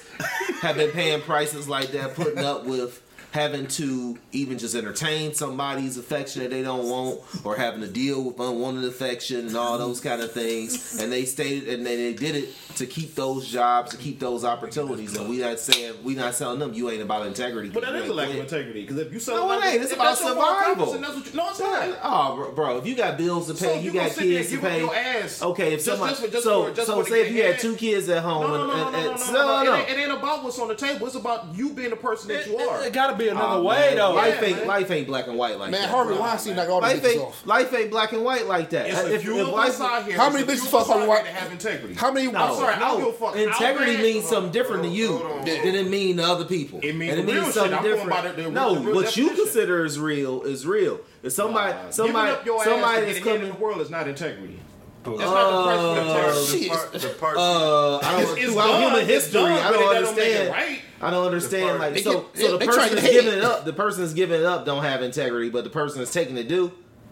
[0.62, 3.02] have been paying prices like that, putting up with
[3.34, 8.24] having to even just entertain somebody's affection that they don't want, or having to deal
[8.24, 11.02] with unwanted affection and all those kind of things.
[11.02, 14.46] And they stated and they, they did it to keep those jobs, to keep those
[14.46, 15.18] opportunities.
[15.18, 17.70] And we not saying we not telling them you ain't about integrity.
[17.70, 18.82] But that is a lack of integrity.
[18.84, 19.82] Because if you sell, No, it ain't.
[19.84, 20.94] It's about that's your core survival.
[20.94, 22.00] and that's what you, no, it's not.
[22.04, 24.50] Oh, bro, if you got bills to pay, So you, you got kids to and
[24.50, 24.80] give up pay.
[24.80, 27.76] your ass Okay, if somebody, just just so just so say if you had two
[27.76, 29.90] kids at home, No, no, no, and, no, no, no, no, no, no, It, ain't,
[29.90, 31.08] it ain't about what's on the table.
[31.08, 32.84] It's about you being the person that you are.
[32.86, 34.14] It gotta be another Oh, way man, though.
[34.14, 34.68] Life Yeah, ain't man.
[34.68, 35.90] life ain't black and white like Man, that.
[35.90, 36.22] Harvey bro.
[36.22, 37.48] Weinstein knocked all the Life bitches ain't off.
[37.48, 38.88] life ain't black and white like that.
[38.90, 40.18] It's if, few if of life, us here.
[40.18, 41.94] How many bitches few of us fuck Harvey out Wein- that have integrity.
[41.96, 42.32] How many?
[42.32, 42.40] No.
[42.40, 43.36] I'm sorry, I don't give a fuck.
[43.36, 45.46] integrity means bad- something different to you Hold on.
[45.46, 46.80] than it mean to other people.
[46.84, 47.54] It mean and it the real means shit.
[47.56, 48.10] something I'm going different.
[48.24, 51.00] by the- the- no, what you consider is real is real.
[51.24, 53.42] If somebody, somebody, somebody ass to that's coming.
[53.44, 54.60] in the world is not integrity.
[55.04, 56.64] That's Uh, not the price for integrity.
[56.64, 58.22] The part, the part Uh, I don't.
[58.22, 58.82] It's- it's throughout done.
[58.82, 60.50] human history, done, I don't it doesn't understand.
[60.50, 60.80] right.
[61.02, 61.80] I don't understand.
[61.80, 64.02] Like They so, get- so the they person trying that's giving it up, the person
[64.02, 66.72] that's giving it up, don't have integrity, but the person that's taking it do.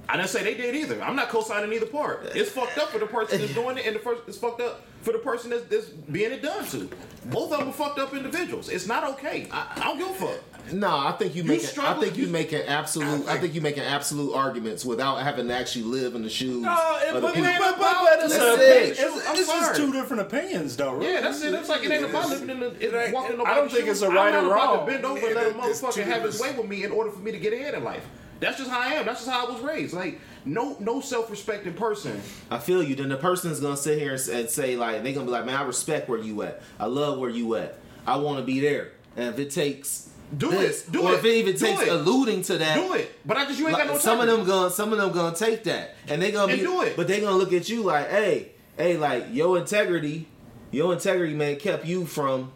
[0.10, 1.02] I didn't say they did either.
[1.02, 2.32] I'm not co-signing either part.
[2.36, 4.82] It's fucked up for the person that's doing it, and the first it's fucked up
[5.02, 6.90] for the person that's, that's being it done to.
[7.26, 8.68] Both of them are fucked up individuals.
[8.70, 9.48] It's not okay.
[9.52, 10.40] I, I don't give a fuck.
[10.72, 11.62] No, I think you You make.
[11.62, 13.28] I struggle- think you you- make an absolute.
[13.28, 16.62] I I- think you making absolute arguments without having to actually live in the shoes.
[16.62, 16.72] No,
[17.02, 18.90] it, of the but, but, but, but it's, a, it.
[18.92, 20.94] it's, I'm it's just two different opinions, though.
[20.96, 21.10] Right?
[21.10, 21.54] Yeah, that's it.
[21.54, 23.86] It's like it ain't about living in the it ain't- walking in I don't think
[23.86, 24.02] shoes.
[24.02, 24.86] it's a right I'm or not about wrong.
[24.86, 27.20] to bend over and let a motherfucker have his way with me in order for
[27.20, 28.06] me to get ahead in life.
[28.40, 29.06] That's just how I am.
[29.06, 29.94] That's just how I was raised.
[29.94, 32.20] Like no no self respecting person.
[32.50, 32.96] I feel you.
[32.96, 35.46] Then the person is gonna sit here and, and say like they're gonna be like,
[35.46, 36.62] man, I respect where you at.
[36.80, 37.78] I love where you at.
[38.08, 38.92] I want to be there.
[39.16, 40.92] And if it takes Do this, it.
[40.92, 41.20] Do or it.
[41.20, 41.90] if it even Do takes it.
[41.90, 43.12] alluding to that, Do it.
[43.26, 44.02] But I just you ain't like, got no time.
[44.02, 46.66] some of them gonna some of them gonna take that, and they gonna And be
[46.66, 46.96] do it.
[46.96, 50.28] but they gonna look at you like, hey, hey, like your integrity,
[50.72, 52.52] your integrity man kept you from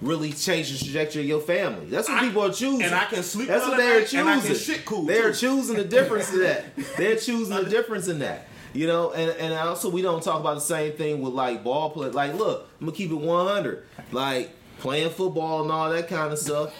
[0.00, 1.86] really changing the trajectory of your family.
[1.86, 2.82] That's what I- people are choosing.
[2.82, 4.20] and I can sleep That's what they're choosing.
[4.20, 6.64] and I can shit cool, They're choosing the difference to that.
[6.96, 8.46] They're choosing the difference in that.
[8.74, 11.90] You know, and, and also we don't talk about the same thing with like ball
[11.90, 12.10] play.
[12.10, 13.84] Like, look, I'm gonna keep it 100.
[14.12, 16.74] Like playing football and all that kind of stuff.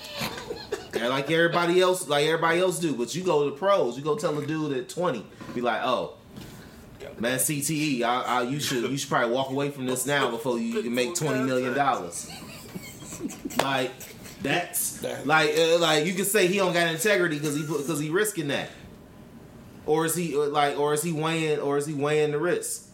[0.94, 2.94] And like everybody else, like everybody else do.
[2.94, 3.96] But you go to the pros.
[3.96, 6.14] You go tell a dude at 20, be like, oh.
[7.20, 10.56] Man, CTE, I, I, you should you should probably walk away from this now before
[10.58, 12.30] you can make twenty million dollars.
[13.60, 13.90] Like
[14.40, 18.10] that's like uh, like you can say he don't got integrity because he because he
[18.10, 18.68] risking that,
[19.84, 22.87] or is he uh, like or is he weighing or is he weighing the risk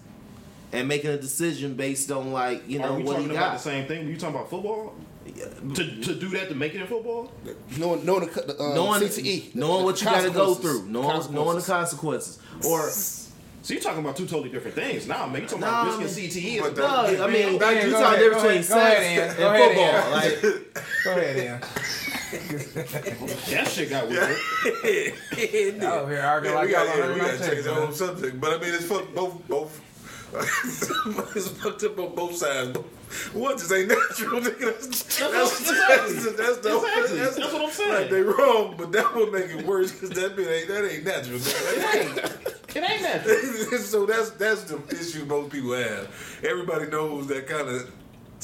[0.74, 3.52] and making a decision based on like you know Are we what he talking about
[3.54, 4.06] the same thing?
[4.06, 4.94] Are You talking about football?
[5.24, 7.32] To, to do that to make it in football?
[7.78, 10.62] Knowing, knowing the, the um, Knowing CTE, knowing the what you got to go consequences.
[10.80, 12.38] through, knowing knowing the Consequences.
[12.52, 15.06] consequences, or So you're talking about two totally different things.
[15.08, 16.60] Nah, man, you're talking Nah, about risking CTE.
[16.60, 18.76] but as no, opposed to I mean Go you're talking ahead, difference between ahead, go
[18.76, 20.10] ahead, sex and Go ahead, football.
[20.12, 21.60] Like Go ahead, Ian.
[23.50, 24.37] that shit got weird.
[25.82, 27.74] Oh, here arguing Yeah, like we y'all got on yeah, we got to change the
[27.74, 29.80] whole subject, but I mean it's fucked both both.
[30.36, 32.76] It's fucked up on both sides.
[33.32, 34.40] One just ain't natural.
[34.40, 34.60] nigga.
[34.60, 36.14] That's, that's, exactly.
[36.14, 37.18] that's, that's, the- Exactly.
[37.18, 37.92] that's, That's what I'm saying.
[37.94, 41.04] Like they wrong, but that would make it worse because that bit ain't that ain't
[41.04, 41.38] natural.
[41.38, 42.50] nigga.
[42.76, 43.78] It ain't natural.
[43.78, 46.40] so that's that's the issue most people have.
[46.42, 47.90] Everybody knows that kind of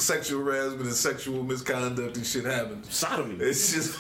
[0.01, 2.87] sexual harassment and sexual misconduct and shit happens.
[2.93, 3.37] Sodomy.
[3.41, 3.97] It's just.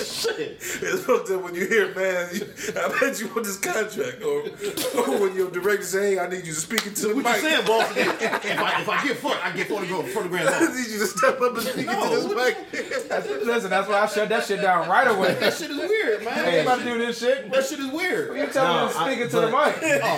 [0.00, 0.58] Shit.
[0.60, 4.22] It's fucked up when you hear, man, you, I bet you want this contract.
[4.22, 4.42] Or,
[4.98, 7.36] or when your director say, hey, I need you to speak into the What mic.
[7.36, 7.96] you saying, boss?
[7.96, 8.22] if,
[8.60, 10.74] I, if I get fucked, I get 40 grand, 40 grand I off.
[10.76, 12.04] need you to step up and speak No.
[12.04, 12.56] into this mic.
[13.44, 15.34] Listen, that's why I shut that shit down right away.
[15.34, 16.38] That shit is weird, man.
[16.38, 17.50] I ain't about to do this shit.
[17.50, 18.36] That shit is weird.
[18.36, 19.78] You tell No, me to I- speak into the mic.
[20.02, 20.16] Oh.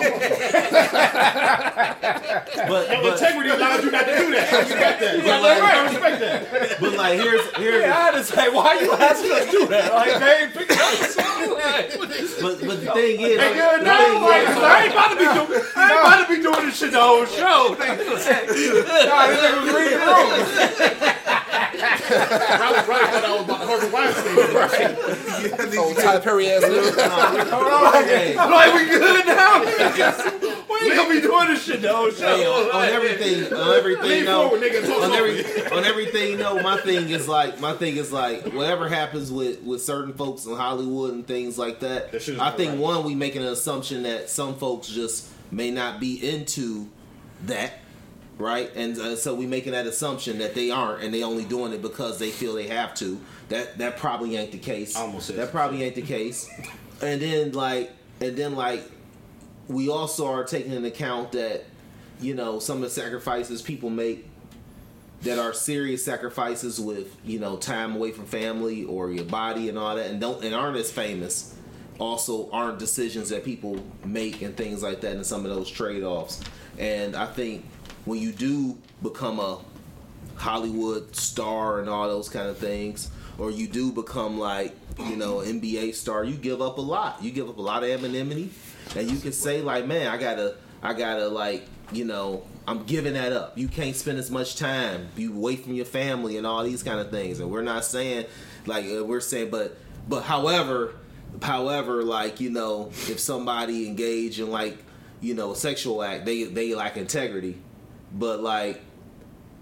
[2.63, 4.53] But, Your but, integrity allows you not to do that.
[4.53, 5.23] I respect that.
[5.23, 5.61] That's.
[5.61, 6.79] I respect that.
[6.79, 9.93] but like here's here's Yeah, I to say, why you asking us to do that?
[9.93, 11.07] Like, they ain't picking up the
[12.41, 15.23] but but the thing is, Hey, the thing like, is- I ain't about to be
[15.23, 17.75] doing, I ain't about to be doing this shit the whole show.
[19.03, 21.39] Nah, this nigga was reading the room.
[21.53, 24.33] I was right, but I was about to Harvey Weinstein.
[24.53, 25.75] Right.
[25.77, 27.49] Oh, Tyler Perry ass nigga.
[27.49, 28.03] Hold on.
[28.05, 29.63] Hey, I'm like, we good now?
[29.63, 32.35] we ain't gonna be doing this shit the whole show.
[32.35, 36.37] hey, on, on everything, on everything, no, forward, nigga, and talk on every, on everything,
[36.37, 36.61] no.
[36.61, 40.55] My thing is like, my thing is like, whatever happens with with certain folks in
[40.55, 42.11] Hollywood and things like that.
[42.11, 42.79] That I think right.
[42.79, 46.87] one, we making an assumption that some folks just may not be into
[47.45, 47.79] that.
[48.37, 51.71] Right, and uh, so we making that assumption that they aren't, and they only doing
[51.71, 53.19] it because they feel they have to.
[53.49, 54.95] That that probably ain't the case.
[54.95, 56.49] Almost that probably ain't the case.
[57.01, 57.91] And then like,
[58.21, 58.89] and then like,
[59.67, 61.65] we also are taking into account that
[62.19, 64.27] you know some of the sacrifices people make
[65.21, 69.77] that are serious sacrifices with you know time away from family or your body and
[69.77, 71.55] all that and don't and aren't as famous
[71.99, 76.41] also aren't decisions that people make and things like that and some of those trade-offs
[76.77, 77.65] and i think
[78.05, 79.59] when you do become a
[80.35, 85.37] hollywood star and all those kind of things or you do become like you know
[85.37, 87.23] nba star you give up a lot.
[87.23, 88.51] You give up a lot of anonymity.
[88.95, 93.13] And you can say like man i gotta i gotta like you know i'm giving
[93.13, 93.57] that up.
[93.57, 95.07] You can't spend as much time.
[95.15, 97.39] You away from your family and all these kind of things.
[97.39, 98.25] And we're not saying
[98.65, 100.95] like uh, we're saying but but however
[101.41, 104.77] however like you know if somebody engage in like
[105.21, 107.57] you know sexual act they they lack integrity
[108.13, 108.81] but like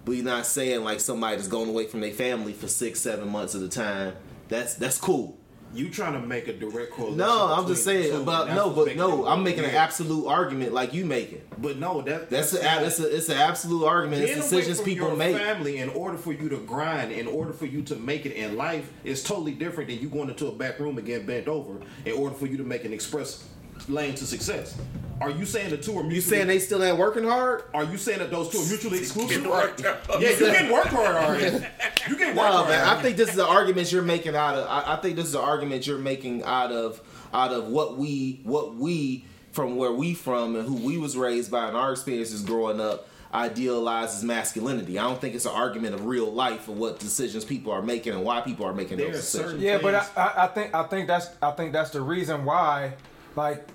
[0.05, 3.61] we're not saying like somebody's going away from their family for six seven months at
[3.61, 4.13] a time
[4.49, 5.37] that's that's cool
[5.73, 7.17] You trying to make a direct correlation?
[7.17, 10.93] No, I'm just saying two, about no, but no, I'm making an absolute argument like
[10.93, 11.43] you making.
[11.57, 14.23] But no, that That's a, that's a it's an absolute argument.
[14.23, 15.37] It's decisions people your make.
[15.37, 18.57] Family, in order for you to grind, in order for you to make it in
[18.57, 21.79] life, is totally different than you going into a back room and getting bent over
[22.03, 23.47] in order for you to make an express
[23.89, 24.77] lane to success.
[25.19, 26.15] Are you saying the two are mutually?
[26.15, 27.63] You saying they still ain't working hard?
[27.75, 29.45] Are you saying that those two are mutually exclusive?
[29.45, 30.21] worked hard.
[30.21, 31.63] Yeah, you can work hard already.
[32.09, 32.69] You can work No, hard.
[32.69, 32.87] man.
[32.87, 34.65] I think this is the argument you're making out of.
[34.67, 36.99] I, I think this is the argument you're making out of
[37.33, 41.51] out of what we what we from where we from and who we was raised
[41.51, 44.97] by and our experiences growing up idealizes masculinity.
[44.99, 48.13] I don't think it's an argument of real life of what decisions people are making
[48.13, 49.51] and why people are making There those are decisions.
[49.51, 52.93] certain- Yeah, but I, I think I think that's I think that's the reason why,
[53.35, 53.67] like,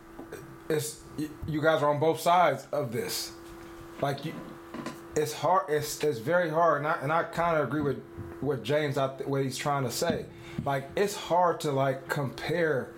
[0.69, 1.01] it's
[1.47, 3.33] you guys are on both sides of this.
[4.01, 4.33] Like you,
[5.15, 5.67] it's hard.
[5.69, 8.03] It's it's very hard, and I and I kind of agree with
[8.41, 10.27] what James I what he's trying to say.
[10.65, 12.93] Like it's hard to like compare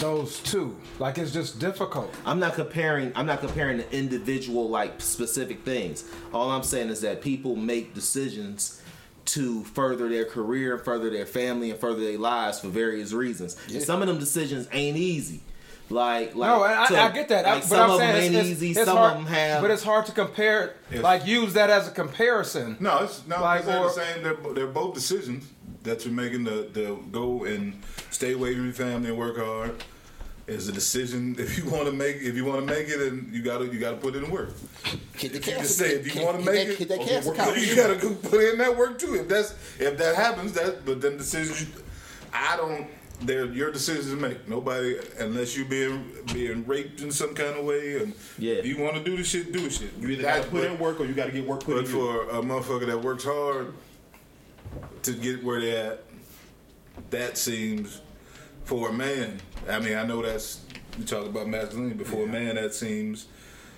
[0.00, 0.76] those two.
[0.98, 2.12] Like it's just difficult.
[2.26, 3.12] I'm not comparing.
[3.14, 6.04] I'm not comparing the individual like specific things.
[6.32, 8.82] All I'm saying is that people make decisions
[9.24, 13.56] to further their career, further their family, and further their lives for various reasons.
[13.72, 15.42] And some of them decisions ain't easy.
[15.90, 17.46] Like, like No, I, to- I get that.
[17.46, 18.80] I- but some I'm of saying them ain't it's, it's, easy.
[18.80, 19.62] it's some hard, of them have.
[19.62, 20.74] but it's hard to compare.
[20.90, 21.02] Yes.
[21.02, 22.76] Like use that as a comparison.
[22.80, 23.36] No, it's no.
[23.40, 24.22] Like, Like, they're or- the same.
[24.22, 25.44] They're, they're both decisions
[25.82, 29.82] that you're making to, to go and stay away from your family and work hard.
[30.48, 33.32] Is a decision if you want to make if you want to make it and
[33.32, 34.50] you gotta you gotta put in work.
[35.16, 35.66] Hit the If you cash.
[35.66, 37.58] say if you want to hit make that- it, hit that work- account.
[37.66, 37.94] you gotta
[38.28, 39.14] put in that work too.
[39.14, 41.66] If that's if that happens, that but then decisions.
[42.34, 42.88] I don't.
[43.24, 44.48] They're your decisions to make.
[44.48, 48.54] Nobody unless you being being raped in some kind of way and Yeah.
[48.54, 49.90] if you want to do the shit, do the shit.
[50.00, 51.84] You either got to put in work or you got to get work put but
[51.84, 51.92] in you.
[51.92, 53.74] for a motherfucker that works hard
[55.02, 56.02] to get where they at,
[57.10, 58.00] that seems
[58.64, 59.38] for a man.
[59.68, 60.60] I mean, I know that's
[60.98, 63.26] you talk about masculinity, but for a man, that seems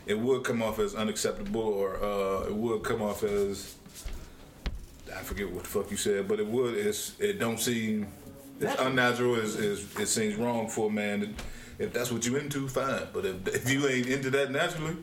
[0.07, 3.75] it would come off as unacceptable, or uh, it would come off as
[5.15, 6.75] I forget what the fuck you said, but it would.
[6.75, 8.07] It's it don't seem
[8.65, 9.37] it's unnatural.
[9.37, 11.35] Is is it seems wrong for a man.
[11.79, 13.09] If that's what you into, fine.
[13.13, 14.97] But if if you ain't into that naturally,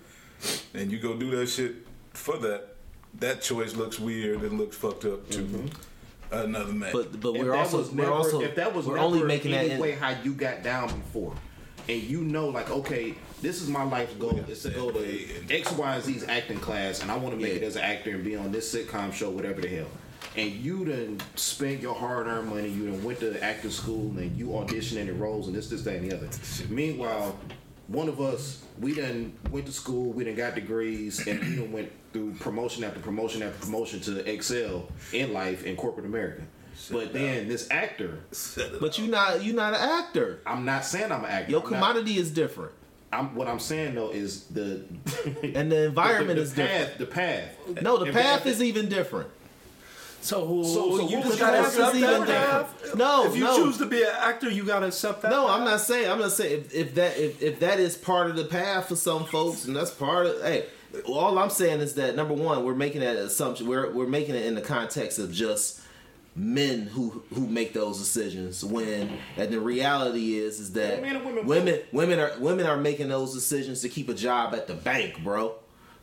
[0.74, 1.76] and you go do that shit
[2.14, 2.76] for that,
[3.20, 6.34] that choice looks weird and looks fucked up to mm-hmm.
[6.34, 6.92] another man.
[6.94, 9.24] but but if we're also was we're never, also if that was we're never only
[9.24, 11.34] making that any in, way how you got down before,
[11.90, 15.72] and you know, like, okay, this is my life's goal is to go to X,
[15.72, 18.24] Y, and Z's acting class, and I want to make it as an actor and
[18.24, 19.88] be on this sitcom show, whatever the hell.
[20.38, 22.70] And you done spent your hard-earned money.
[22.70, 25.96] You done went to acting school, and you auditioning in roles, and this, this, that,
[25.96, 26.30] and the other.
[26.70, 27.38] Meanwhile,
[27.88, 31.72] one of us, we done went to school, we done got degrees, and we done
[31.74, 36.44] went through promotion after promotion after promotion to excel in life in corporate America.
[36.90, 38.20] But then this actor,
[38.80, 40.40] but you not you not an actor.
[40.48, 41.52] I'm not saying I'm an actor.
[41.52, 42.72] Your I'm not- commodity is different,
[43.14, 44.84] I'm, what I'm saying though is the
[45.44, 46.88] and the environment the, is the different.
[46.90, 47.82] path, the path.
[47.84, 49.30] No, the If- path if- is even different.
[50.22, 52.30] So, So- so you just gotta you accept even that different?
[52.30, 52.96] path?
[52.96, 53.56] No, If you no.
[53.58, 55.32] choose to be an actor, you gotta accept that.
[55.32, 56.10] No, I'm not saying.
[56.10, 58.96] I'm not saying if, if that if, if that is part of the path for
[58.96, 60.42] some folks, and that's part of.
[60.42, 60.66] Hey,
[61.06, 63.68] all I'm saying is that number one, we're making that assumption.
[63.68, 65.80] We're we're making it in the context of just
[66.36, 68.64] men who who make those decisions.
[68.64, 73.10] When and the reality is is that Men women women women are women are making
[73.10, 75.56] those decisions to keep a job at the bank, bro.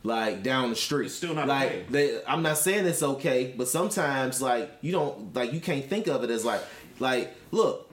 [0.03, 1.07] Like down the street.
[1.07, 1.85] It's still not like okay.
[1.89, 6.07] they, I'm not saying it's okay, but sometimes like you don't like you can't think
[6.07, 6.61] of it as like
[6.99, 7.89] like look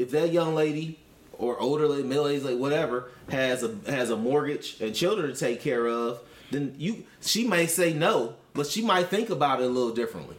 [0.00, 0.98] if that young lady
[1.32, 5.38] or older lady, middle aged like whatever has a has a mortgage and children to
[5.38, 9.64] take care of, then you she may say no, but she might think about it
[9.64, 10.36] a little differently.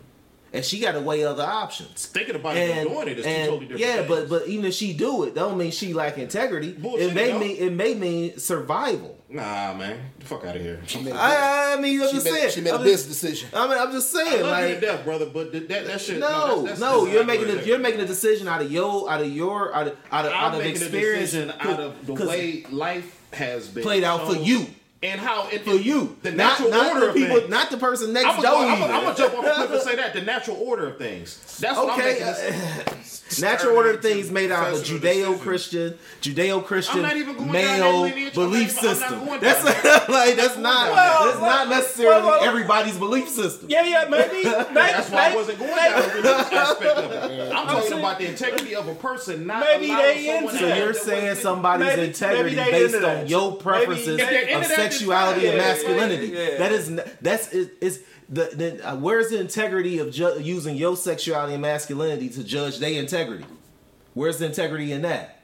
[0.53, 2.07] And she got to weigh other options.
[2.07, 4.07] Thinking about it and doing it is two and- totally different Yeah, things.
[4.09, 6.73] but but even if she do it, don't mean she lack integrity.
[6.73, 7.39] Bullshit, it may though.
[7.39, 9.17] mean it may mean survival.
[9.29, 10.81] Nah, man, the fuck out of here.
[10.85, 12.51] She made a, I, I mean, I'm she just made, saying.
[12.51, 13.49] she made a I'm business just, decision.
[13.53, 16.01] I mean, I'm just I saying, love you like, to death, brother, but that that
[16.01, 16.19] shit.
[16.19, 19.09] no, that's, that's, no, that's you're making a, you're making a decision out of your
[19.09, 22.05] out of your out of out of, out I'm of experience a decision out of
[22.05, 24.65] the way life has been played out for you.
[25.03, 27.49] And how it for you, the not, natural not order the of things.
[27.49, 28.51] not the person next door.
[28.65, 28.93] either.
[28.93, 31.57] I'm gonna jump off the cliff and say that the natural order of things.
[31.59, 32.93] That's what I'm Okay, uh,
[33.41, 37.79] natural order of things made out of a Judeo-Christian, Judeo-Christian I'm not even going down
[37.79, 38.33] male lineage.
[38.33, 39.25] Belief even- system.
[39.39, 39.63] That's
[40.09, 43.69] like that's not Well, that's well, not necessarily well, well, everybody's belief system.
[43.69, 44.43] Yeah, yeah, maybe.
[44.43, 47.51] maybe That's why I wasn't going down the religious aspect of it.
[47.53, 50.93] I'm talking about the integrity of a person, not Maybe they someone into So you're
[50.93, 53.29] saying somebody's integrity maybe they based into on that.
[53.29, 56.32] your Maybe- preferences if they're into of that, then sexuality and masculinity.
[56.32, 60.95] That is that's is, is the, the uh, where's the integrity of ju- using your
[60.95, 63.45] sexuality and masculinity to judge their integrity?
[64.13, 65.41] Where's the integrity in that?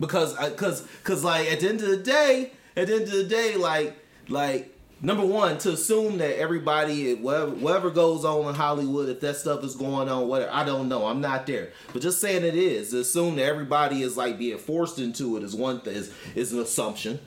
[0.00, 3.24] Because, because, because, like at the end of the day, at the end of the
[3.24, 3.96] day, like,
[4.28, 9.36] like number one, to assume that everybody, whatever, whatever goes on in Hollywood, if that
[9.36, 11.06] stuff is going on, whatever, I don't know.
[11.06, 12.90] I'm not there, but just saying it is.
[12.90, 15.96] To assume that everybody is like being forced into it is one thing.
[15.96, 17.18] Is, is an assumption.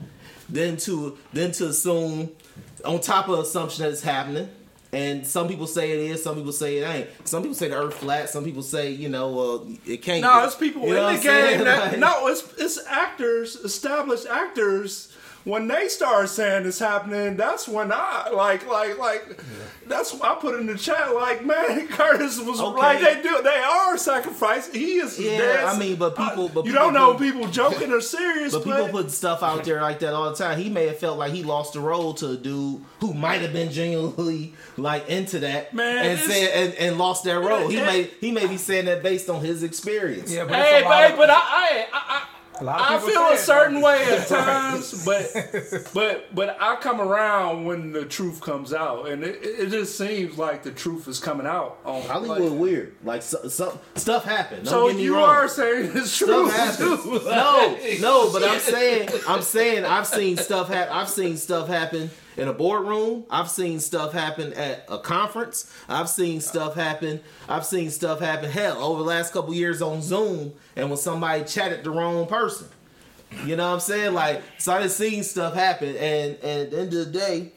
[0.52, 2.30] Then to then to assume
[2.84, 4.48] on top of assumption that it's happening.
[4.94, 7.08] And some people say it is, some people say it ain't.
[7.26, 10.40] Some people say the earth flat, some people say, you know, uh, it can't No,
[10.40, 10.46] be.
[10.46, 11.64] it's people You know in the game.
[11.64, 15.10] That, Like- no, it's it's actors, established actors.
[15.44, 19.40] When they start saying it's happening, that's when I like, like, like.
[19.88, 21.12] That's what I put in the chat.
[21.12, 22.78] Like, man, Curtis was Okay.
[22.78, 23.42] like they do.
[23.42, 24.74] They are sacrificing.
[24.74, 25.18] He is.
[25.18, 25.64] Yeah, dead.
[25.64, 28.52] I mean, but people- but you people don't know put- people joking or serious.
[28.54, 30.58] But But, people put stuff out there like that all the time.
[30.60, 33.52] He may have felt like he lost the role to a dude who might have
[33.52, 37.66] been genuinely like into that, Man, and said and, and lost that role.
[37.68, 40.32] He it- may he may be saying that based on his experience.
[40.32, 42.41] Yeah, but hey, it's a lot babe, of- but I, I, I, a lot of
[42.68, 43.86] I people feel a certain though.
[43.86, 49.22] way at times, but but but I come around when the truth comes out, and
[49.24, 51.78] it, it just seems like the truth is coming out.
[51.84, 52.94] On Hollywood like- weird.
[53.04, 54.68] Like so, so, stuff happened.
[54.68, 55.28] So get you wrong.
[55.28, 56.28] are saying it's true.
[56.48, 60.94] no, no, but I'm saying, I'm saying, I've seen stuff happen.
[60.94, 63.24] I've seen stuff happen in a boardroom.
[63.30, 65.72] I've seen stuff happen at a conference.
[65.88, 67.20] I've seen stuff happen.
[67.48, 68.50] I've seen stuff happen.
[68.50, 72.68] Hell, over the last couple years on Zoom, and when somebody chatted the wrong person.
[73.44, 74.12] You know what I'm saying?
[74.12, 77.52] Like, so I done seen stuff happen, and, and at the end of the day,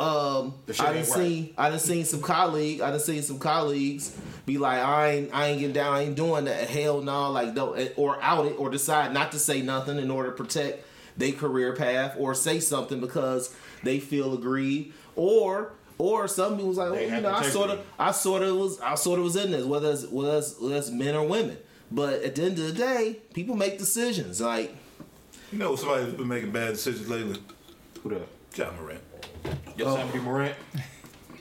[0.00, 4.56] um, I done seen I done seen some colleague I done seen some colleagues be
[4.56, 7.92] like I ain't I ain't getting down I ain't doing that hell no like don't
[7.96, 10.86] or out it or decide not to say nothing in order to protect
[11.18, 16.78] their career path or say something because they feel aggrieved or or some people was
[16.78, 19.24] like, They oh, you know, I sort of, I sort of was, I sort of
[19.26, 21.58] was in this, whether it's, whether it's, whether it's men or women.
[21.90, 24.40] But at the end of the day, people make decisions.
[24.40, 24.74] Like,
[25.52, 27.38] You know somebody who's been making bad decisions lately?
[28.02, 28.22] Who the?
[28.56, 29.02] Ja Morant.
[29.76, 30.22] Yosemite oh.
[30.22, 30.56] Morant.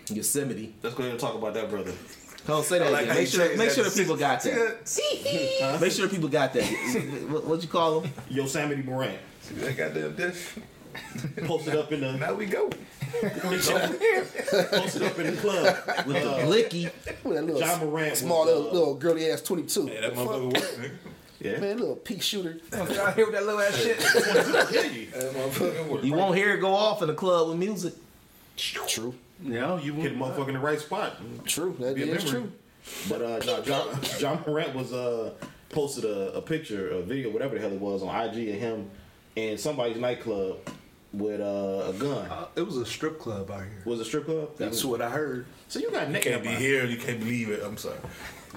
[0.09, 0.75] Yosemite.
[0.83, 1.93] Let's go ahead and talk about that, brother.
[2.45, 2.91] Don't say that.
[2.91, 3.15] like again.
[3.15, 5.79] Make sure, make sure the people got that.
[5.81, 6.63] Make sure the people got that.
[7.29, 8.11] What, what'd you call them?
[8.29, 9.19] Yosemite Morant.
[9.41, 10.55] See that goddamn dish?
[11.45, 12.69] Posted up in the Now we go.
[13.21, 16.89] posted up in the club with uh, Blicky.
[17.23, 19.85] With that little Ja Morant small was, little, uh, little girly ass 22.
[19.91, 20.91] Yeah, that motherfucker work, nigga.
[21.39, 21.59] yeah.
[21.59, 22.59] Man, little peak shooter.
[22.73, 23.97] Y'all hear that little ass shit?
[23.99, 26.03] That motherfucker work.
[26.03, 27.93] You won't hear it go off in the club with music.
[28.55, 29.15] True.
[29.41, 31.17] Yeah, you Hit a want motherfucker in the right spot.
[31.45, 31.75] True.
[31.79, 32.51] That Be is true.
[33.07, 35.31] But uh, no, John, Ja Morant was uh
[35.69, 38.89] posted a, a picture, a video, whatever the hell it was, on IG of him
[39.35, 40.57] in somebody's nightclub
[41.13, 42.29] with uh, a gun.
[42.55, 43.81] It was a strip club out here.
[43.85, 44.49] Was a strip club?
[44.57, 45.45] That's what I heard.
[45.67, 46.85] So you got You can't be here.
[46.85, 47.61] You can't believe it.
[47.63, 47.97] I'm sorry.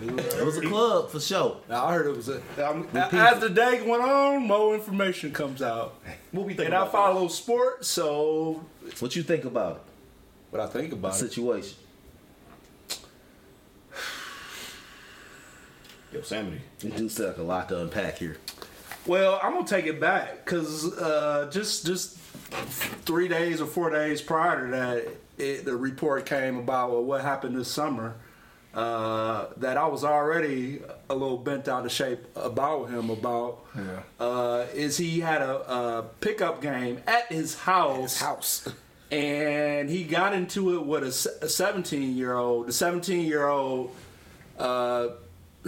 [0.00, 1.58] It was a club for sure.
[1.68, 2.40] Now, I heard it was a.
[2.66, 5.96] Um, as the day went on, more information comes out,
[6.30, 8.64] What we think and I about follow sports, so
[9.00, 9.82] What you think about it?
[10.50, 11.18] what I think the about it.
[11.18, 11.76] situation?
[12.88, 13.00] this?
[16.12, 16.60] Yosemite.
[16.82, 18.36] You do sound like a lot to unpack here.
[19.06, 22.16] Well, I'm gonna take it back because uh, just just
[23.04, 27.22] three days or four days prior to that, it, the report came about well, what
[27.22, 28.14] happened this summer.
[28.74, 33.10] Uh, that I was already a little bent out of shape about him.
[33.10, 34.00] About Yeah.
[34.18, 38.68] uh, is he had a, a pickup game at his house, His house.
[39.12, 41.12] and he got into it with a
[41.48, 42.68] 17 year old.
[42.68, 43.94] The 17 year old,
[44.58, 45.08] uh,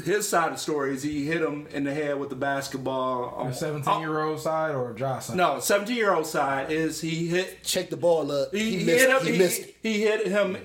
[0.03, 3.25] his side of the story is he hit him in the head with the basketball.
[3.27, 5.37] On on- the um, 17 year old side or Ja's side?
[5.37, 8.53] No, 17 year old side is he hit Check the ball up.
[8.53, 9.01] he, He, he missed.
[9.07, 9.63] hit him he he, missed.
[9.83, 10.57] he hit him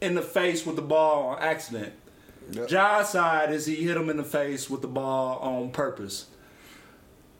[0.00, 1.92] in the face with the ball on accident.
[2.52, 2.68] Yep.
[2.68, 6.26] Ja's side is he hit him in the face with the ball on purpose.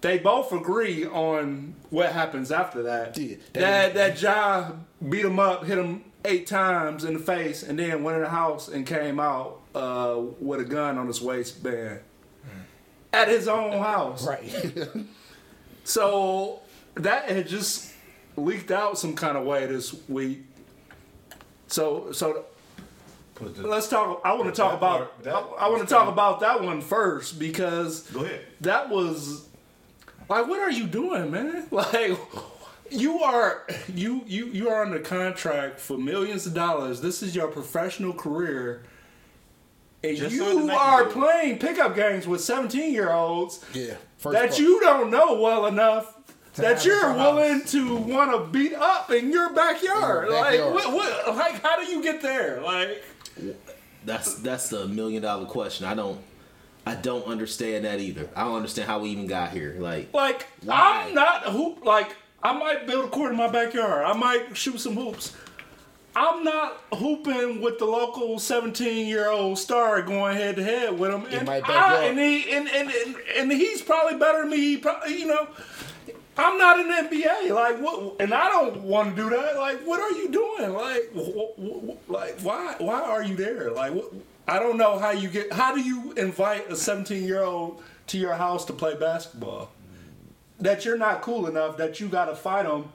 [0.00, 3.16] They both agree on what happens after that.
[3.16, 4.72] Yeah, that that Ja
[5.08, 8.28] beat him up, hit him eight times in the face, and then went in the
[8.28, 12.00] house and came out uh, with a gun on his waistband
[13.12, 14.26] at his own house.
[14.32, 14.88] Right.
[15.84, 16.60] So
[16.96, 17.92] that had just
[18.36, 20.44] leaked out some kind of way this week.
[21.68, 22.44] So so
[23.40, 24.20] the- let's talk.
[24.24, 24.98] I want to talk That about.
[24.98, 28.40] part- that- I, I want to talk about that one first because Go ahead.
[28.62, 29.46] that was
[30.28, 31.66] like, what are you doing, man?
[31.70, 32.18] Like.
[32.88, 37.00] You are you you you are under contract for millions of dollars.
[37.00, 38.84] This is your professional career,
[40.10, 41.12] and Just so the you Nike are deal.
[41.12, 43.94] playing pickup games with seventeen year olds yeah.
[44.18, 44.58] First that part.
[44.58, 46.14] you don't know well enough
[46.54, 50.28] that have you're at willing to want to beat up in your backyard.
[50.28, 51.36] In your Like what, what?
[51.36, 52.60] Like how do you get there?
[52.62, 53.04] Like
[54.04, 55.86] That's that's the million dollar question.
[55.86, 56.20] I don't
[56.86, 58.28] I don't understand that either.
[58.36, 59.76] I don't understand how we even got here.
[59.78, 61.04] Like, Like Why?
[61.08, 61.84] I'm not a hoop.
[61.84, 64.04] Like I might build a court in my backyard.
[64.06, 65.36] I might shoot some hoops.
[66.16, 71.12] I'm not hooping with the local 17 year old star going head to head with
[71.12, 71.26] him.
[71.30, 74.56] And, my I, and, he, and, and, and, and he's probably better than me.
[74.56, 75.46] He probably, you know,
[76.38, 77.50] I'm not in the NBA.
[77.54, 78.16] Like what?
[78.18, 79.56] And I don't want to do that.
[79.56, 80.72] Like what are you doing?
[80.72, 83.70] Like wh- wh- like why why are you there?
[83.70, 84.10] Like what?
[84.48, 85.52] I don't know how you get.
[85.52, 89.70] How do you invite a 17 year old to your house to play basketball?
[90.60, 92.90] That you're not cool enough that you got to fight them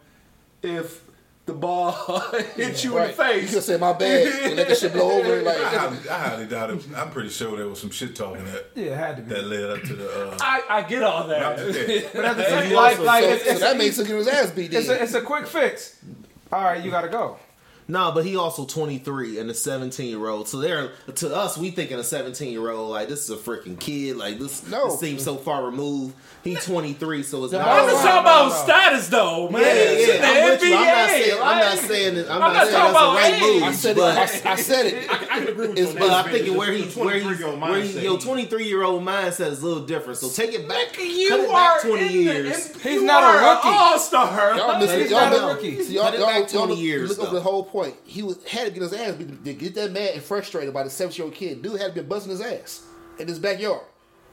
[0.64, 1.04] if
[1.52, 1.92] the ball
[2.56, 3.54] hits you in the You face.
[3.54, 5.40] could say my bad and let that shit blow over.
[5.40, 6.86] I Like, highly, I highly doubt it.
[6.96, 9.30] I'm pretty sure there was some shit talking that Yeah, it had to be.
[9.34, 10.30] that led up to the.
[10.32, 11.44] Uh, I, I get all that.
[11.44, 11.56] I'm.
[11.58, 14.00] But at the And same he like, also- like so, it's, so it's, that makes
[14.00, 14.74] him get his ass beat.
[14.74, 15.98] it's, a, it's a quick fix.
[16.52, 17.38] All right, you got to go.
[17.88, 20.48] No, but he also 23 and a 17 year old.
[20.48, 23.78] So they're to us, we thinking a 17 year old like this is a freaking
[23.80, 24.16] kid.
[24.18, 24.86] Like this, No.
[24.92, 26.16] this seems so far removed.
[26.44, 27.68] He's 23, so it's No, not.
[27.68, 28.56] I'm just talking about no.
[28.56, 29.62] status, though, man.
[29.62, 30.76] Yeah, It's yeah, I'm with you.
[30.76, 31.38] I'm not saying.
[31.42, 32.16] I'm not saying.
[32.16, 33.42] that- I'm, I'm not not saying talking that's the about right age.
[33.42, 33.64] move.
[33.64, 34.46] I said it.
[34.48, 35.10] I, I said it.
[35.12, 36.00] I, I can agree with you.
[36.00, 38.02] But I'm thinking where he, The where he, where he, mindset.
[38.04, 40.18] your 23 year old mindset is a little different.
[40.18, 40.98] So take it back.
[40.98, 42.70] You cut it are back 20 in the- years.
[42.72, 43.68] in- He's not a rookie.
[43.68, 44.56] An all-star.
[44.58, 45.84] Y'all missing, He's y'all, not a rookie.
[45.84, 47.36] see, y'all, Cut it y'all, back y'all 20 years, look over though.
[47.36, 47.96] the whole point.
[48.06, 50.84] He was, had to get his ass beat to get that mad and frustrated by
[50.84, 51.62] the seven year old kid.
[51.62, 52.84] Dude had to be busting his ass
[53.20, 53.82] in his backyard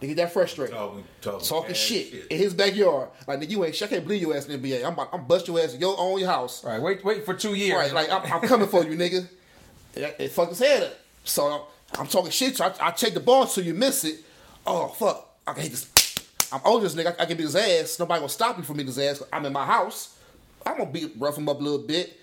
[0.01, 0.75] to get that frustrated.
[0.75, 3.09] talking, talking, Talking ass shit, in his backyard.
[3.27, 4.85] Like, nigga, you ain't, shit, I can't believe your ass in the NBA.
[4.85, 6.65] I'm, about- I'm busting your ass in your own house.
[6.65, 7.75] All right, wait, wait for two years.
[7.93, 9.27] Right, like, I'm, I'm coming for you, nigga.
[9.95, 10.93] It, it fucked his head up.
[11.25, 11.67] So
[11.99, 14.21] I'm talking shit, so I, I take the ball so you miss it.
[14.67, 15.37] Oh, fuck.
[15.47, 15.91] I can hit this.
[16.53, 17.19] I'm older than this nigga.
[17.19, 17.99] I, I can beat his ass.
[17.99, 19.23] Nobody gonna stop me from beating his ass.
[19.33, 20.17] I'm in my house.
[20.65, 22.19] I'm gonna beat, rough him up a little bit.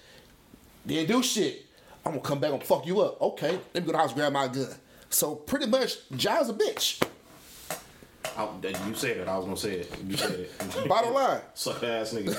[0.85, 1.65] Didn't do shit.
[2.05, 3.21] I'm gonna come back and fuck you up.
[3.21, 4.67] Okay, let me go to the house grab my gun.
[5.09, 7.01] So pretty much, Ja's a bitch.
[8.37, 8.47] I,
[8.87, 9.27] you said it.
[9.27, 9.91] I was gonna say it.
[10.05, 10.87] You said it.
[10.89, 12.35] Bottom line, Suck ass nigga.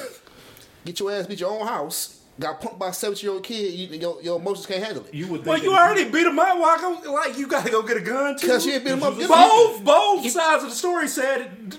[0.84, 2.20] get your ass beat your own house.
[2.38, 3.72] Got punked by a 17 year old kid.
[3.72, 5.14] You, your, your emotions can't handle it.
[5.14, 5.46] You would think.
[5.46, 6.58] Well, you that- already beat him up.
[6.58, 8.46] Why go, like you got to go get a gun too?
[8.46, 9.16] Because he ain't beat him up.
[9.16, 11.74] Both both sides of the story said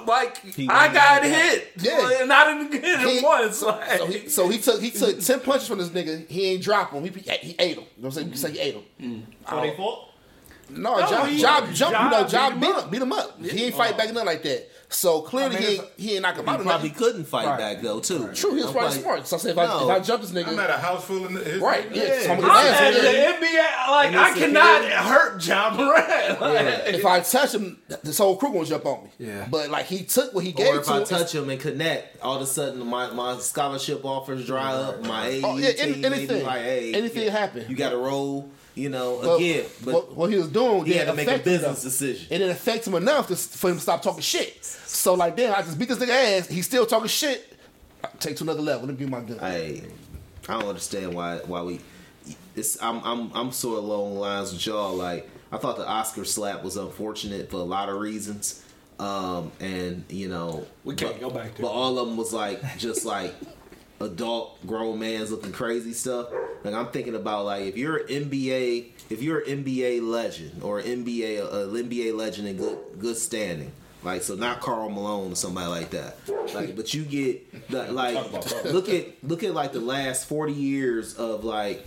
[0.00, 2.22] like He I got to hit, Yeah.
[2.22, 3.62] and I didn't hit him He- once.
[3.62, 6.28] Like, So he, so he took he took ten punches from this nigga.
[6.28, 7.02] He ain't drop him.
[7.04, 7.54] He, he ate him.
[7.58, 8.26] You know what I'm saying?
[8.28, 8.82] You can say he ate him.
[9.00, 9.22] Mm.
[9.48, 10.08] Oh, they fought?
[10.76, 11.98] No, oh, No, Job, he- Job jumped.
[11.98, 13.40] You know, Job Job beat beat him him, beat him up.
[13.44, 14.68] He ain't fight back nothing like that.
[14.88, 16.60] So clearly I mean, he ain't, he ain't knock him He out.
[16.60, 17.02] or probably nothing.
[17.02, 17.58] couldn't fight Right.
[17.58, 18.28] back though too.
[18.34, 19.26] True, he was I'm probably smart.
[19.26, 21.24] So I say if, I, if I jump this I'm nigga, at a house full
[21.24, 21.90] of his right?
[21.94, 22.20] Yeah, Yeah.
[22.24, 22.92] so I'm gonna I'm at
[23.40, 23.46] the.
[23.46, 23.90] NBA.
[23.90, 24.92] Like I cannot kid.
[24.92, 26.40] hurt Ja Morant.
[26.42, 29.10] Like, If I touch him, this whole crew gonna jump on me.
[29.18, 29.46] Yeah.
[29.50, 32.20] But like he took what he gave Or if to I touch him and connect,
[32.20, 35.02] all of a sudden my, my scholarship offers dry up.
[35.06, 36.44] My AU Oh, yeah, any- team may anything.
[36.44, 37.64] like, hey, Anything you- happen.
[37.66, 38.50] You got to roll.
[38.74, 41.32] You know, But again, but what, what he was doing, he had to make a
[41.32, 41.82] affect him business enough.
[41.82, 42.26] decision.
[42.30, 44.64] It didn't affect him enough to, for him to stop talking shit.
[44.64, 46.48] So like, damn, I just beat this nigga ass.
[46.48, 47.54] He's still talking shit.
[48.02, 48.86] I take to another level.
[48.86, 49.38] Let me give my gun.
[49.42, 49.82] I
[50.48, 51.80] I don't understand why why we.
[52.56, 54.94] It's I'm I'm I'm sort of along the lines with y'all.
[54.94, 58.64] Like I thought the Oscar slap was unfortunate for a lot of reasons,
[58.98, 61.74] um, and you know We can't but- go back to But it.
[61.74, 63.34] all of them was like just like
[64.02, 66.28] adult grown man's looking crazy stuff.
[66.64, 70.78] Like I'm thinking about like if you're an NBA if you're an NBA legend or
[70.78, 73.72] an NBA uh, NBA legend in good good standing.
[74.04, 76.16] Like so, not Karl Malone or somebody like that.
[76.54, 78.72] Like, but you get the, like Talk about Karl.
[78.72, 81.86] look at look at like the last forty years of like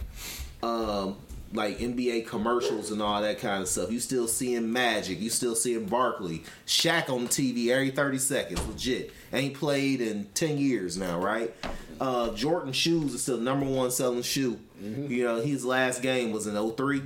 [0.63, 1.17] um
[1.55, 3.91] like NBA commercials and all that kind of stuff.
[3.91, 8.65] You still seeing Magic, you still seeing Barkley, Shaq on TV every thirty seconds.
[8.67, 11.53] Legit, ain't played in ten years now, right?
[11.99, 14.59] Uh, Jordan shoes is still number one selling shoe.
[14.81, 17.01] You know, his last game was in 03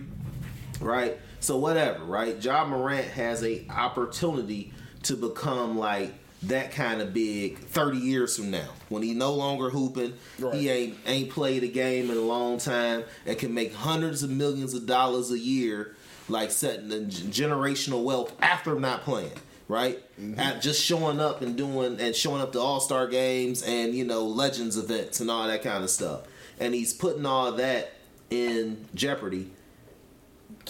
[0.82, 1.18] right?
[1.40, 2.42] So whatever, right?
[2.44, 4.74] Ja Morant has a opportunity
[5.04, 9.70] to become like that kind of big 30 years from now when he no longer
[9.70, 10.54] hooping Right.
[10.56, 14.30] he ain't ain't played a game in a long time and can make hundreds of
[14.30, 15.96] millions of dollars a year
[16.30, 19.32] like setting the generational wealth after not playing
[19.68, 20.00] right?
[20.20, 20.40] Mm-hmm.
[20.40, 24.26] At just showing up and doing and showing up to all-star games and you know
[24.26, 26.22] legends events and all that kind of stuff.
[26.60, 27.94] And he's putting all that
[28.32, 29.52] in jeopardy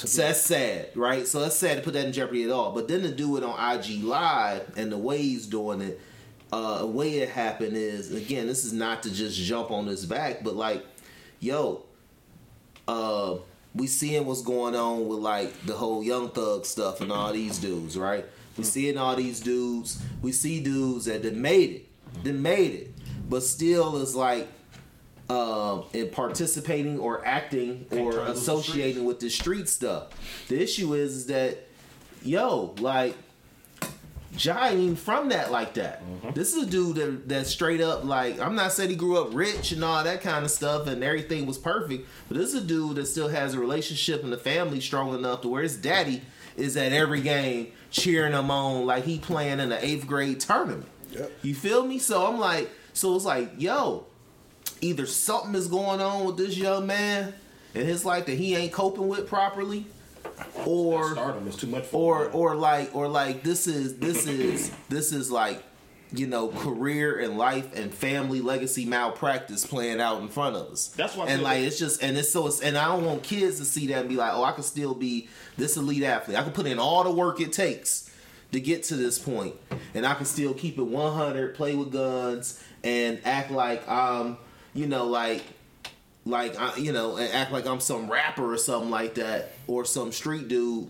[0.07, 1.27] so that's sad, right?
[1.27, 2.71] So that's sad to put that in jeopardy at all.
[2.71, 5.99] But then to do it on IG Live and the way he's doing it,
[6.51, 10.05] uh, the way it happened is again, this is not to just jump on his
[10.05, 10.85] back, but like,
[11.39, 11.83] yo,
[12.87, 13.37] uh,
[13.75, 17.59] we seeing what's going on with like the whole Young Thug stuff and all these
[17.59, 18.25] dudes, right?
[18.57, 20.01] We seeing all these dudes.
[20.21, 22.93] We see dudes that made it, done made it,
[23.29, 24.47] but still is like
[25.29, 30.07] um, in participating or acting or the associating with the street stuff.
[30.47, 31.67] The issue is, that
[32.23, 33.15] yo, like,
[34.37, 36.01] Ja ain't from that like that.
[36.33, 39.33] This is a dude that that's straight up like I'm not saying he grew up
[39.33, 42.65] rich and all that kind of stuff and everything was perfect, but this is a
[42.65, 46.21] dude that still has a relationship and a family strong enough to where his daddy
[46.55, 50.87] is at every game cheering him on like he playing in an eighth grade tournament.
[51.11, 51.31] Yep.
[51.41, 51.97] You feel me?
[51.97, 54.05] So I'm like, so it's like, yo,
[54.81, 57.33] either something is going on with this young man
[57.73, 59.85] in his life that he ain't coping with properly,
[60.65, 62.35] or Stardom is too much for or him.
[62.35, 65.63] or like or like this is this is this is like
[66.11, 70.87] you know career and life and family legacy malpractice playing out in front of us
[70.87, 73.21] That's why and like that- it's just and it's so it's, and i don't want
[73.21, 76.35] kids to see that and be like oh i can still be this elite athlete
[76.37, 78.09] i can put in all the work it takes
[78.51, 79.53] to get to this point
[79.93, 84.35] and i can still keep it 100 play with guns and act like i'm
[84.73, 85.43] you know like
[86.25, 89.85] like I, you know, and act like I'm some rapper or something like that, or
[89.85, 90.87] some street dude,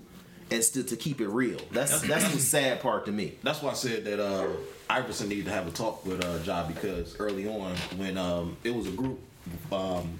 [0.51, 1.59] and still to keep it real.
[1.71, 3.33] That's that's the sad part to me.
[3.43, 4.47] That's why I said that uh,
[4.89, 8.73] Iverson needed to have a talk with uh, Ja because early on when um, it
[8.73, 9.19] was a group,
[9.71, 10.19] um,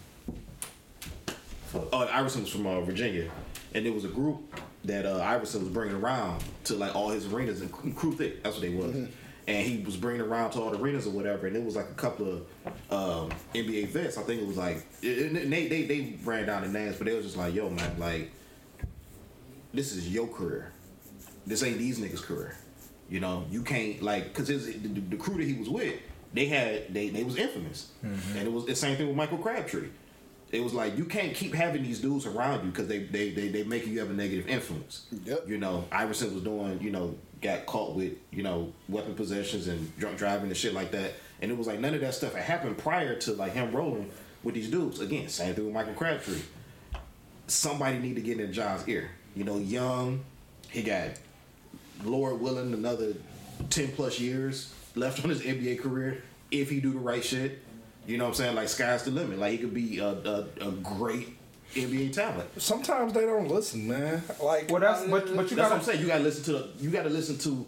[1.73, 3.29] oh Iverson was from uh, Virginia,
[3.73, 7.31] and it was a group that uh, Iverson was bringing around to like all his
[7.31, 8.43] arenas and Cru Thik.
[8.43, 9.07] That's what they was.
[9.49, 11.89] And he was bringing around to all the arenas or whatever, and it was like
[11.89, 12.41] a couple of
[12.91, 14.17] um, NBA vets.
[14.17, 17.15] I think it was like, and they, they they ran down the names, but they
[17.15, 18.31] was just like, "Yo, man, like,
[19.73, 20.71] this is your career.
[21.47, 22.55] This ain't these niggas' career.
[23.09, 25.95] You know, you can't like because the, the, the crew that he was with,
[26.33, 29.87] they had they they was infamous, and it was the same thing with Michael Crabtree.
[30.51, 33.49] It was like you can't keep having these dudes around you because they, they they
[33.49, 35.05] they making you have a negative influence.
[35.25, 35.47] Yep.
[35.47, 39.95] You know, Iverson was doing you know got caught with you know weapon possessions and
[39.97, 42.43] drunk driving and shit like that, and it was like none of that stuff had
[42.43, 44.09] happened prior to like him rolling
[44.43, 44.99] with these dudes.
[44.99, 46.41] Again, same thing with Michael Crabtree
[47.49, 49.11] somebody need to get in John's ear.
[49.35, 50.23] You know, young,
[50.69, 51.09] he got
[52.03, 53.13] Lord willing another
[53.69, 57.59] ten plus years left on his NBA career if he do the right shit.
[58.09, 58.55] You know what I'm saying?
[58.55, 59.37] Like sky's the limit.
[59.37, 61.37] Like he could be a, a, a great
[61.75, 62.49] NBA talent.
[62.59, 64.23] Sometimes they don't listen, man.
[64.41, 66.01] Like, Well, that's but but you gotta what I'm saying.
[66.01, 66.69] You gotta listen to the.
[66.79, 67.65] You gotta listen to.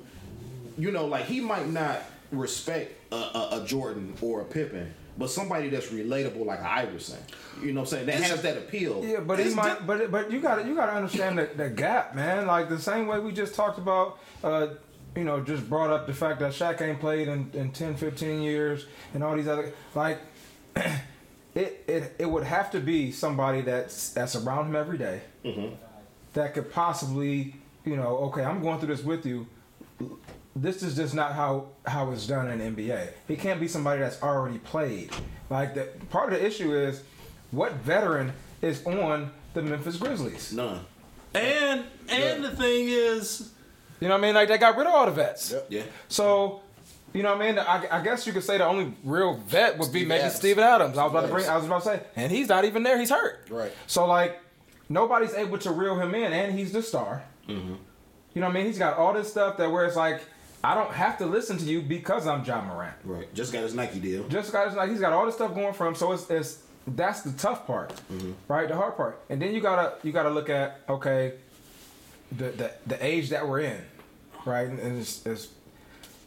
[0.80, 5.30] You know, like he might not respect a, a, a Jordan or a Pippen, but
[5.30, 7.20] somebody that's relatable like Iverson.
[7.62, 8.06] You know what I'm saying?
[8.08, 9.04] That has that appeal.
[9.06, 9.80] Yeah, but he might.
[9.80, 12.48] di- But but you got to you got to understand the, the gap, man.
[12.48, 14.18] Like the same way we just talked about.
[14.44, 14.70] Uh,
[15.16, 18.42] you know, just brought up the fact that Shaq ain't played in, in 10, 15
[18.42, 20.18] years, and all these other like.
[21.56, 25.76] it, it it would have to be somebody that's that's around him every day mm-hmm.
[26.34, 27.56] that could possibly,
[27.86, 29.48] you know, okay, I'm going through this with you.
[30.56, 33.10] This is just not how how it's done in the NBA.
[33.28, 35.12] He can't be somebody that's already played.
[35.50, 37.04] Like the part of the issue is
[37.52, 40.54] what veteran is on the Memphis Grizzlies.
[40.54, 40.80] None.
[41.34, 43.52] and and the thing is,
[44.00, 44.36] You know what I mean?
[44.36, 45.52] Like they got rid of all the vets.
[45.52, 45.68] Yep.
[45.70, 45.84] Yeah.
[46.08, 46.62] So,
[47.14, 47.60] you know what I mean?
[47.60, 50.36] I, I guess you could say the only real vet would be Steve maybe Adams.
[50.36, 50.98] Steven Adams.
[50.98, 51.46] I was about to bring.
[51.48, 52.98] I was about to say, and he's not even there.
[53.00, 53.48] He's hurt.
[53.50, 53.72] Right.
[53.88, 54.40] So like,
[54.90, 57.24] nobody's able to reel him in, and he's the star.
[57.48, 57.76] Mm-hmm.
[58.34, 58.66] You know what I mean?
[58.68, 60.22] He's got all this stuff that where it's like,
[60.64, 62.94] I don't have to listen to you because I'm Ja Morant.
[63.04, 63.34] Right.
[63.34, 64.28] Just got his Nike deal.
[64.30, 64.92] Just got his Nike.
[64.92, 65.96] he's got all this stuff going for him.
[65.96, 68.32] So it's, it's that's the tough part, Mm-hmm.
[68.48, 68.68] right?
[68.68, 71.34] The hard part, and then you gotta you gotta look at okay,
[72.32, 73.82] the the, the age that we're in,
[74.46, 74.68] right?
[74.68, 75.50] And it's, it's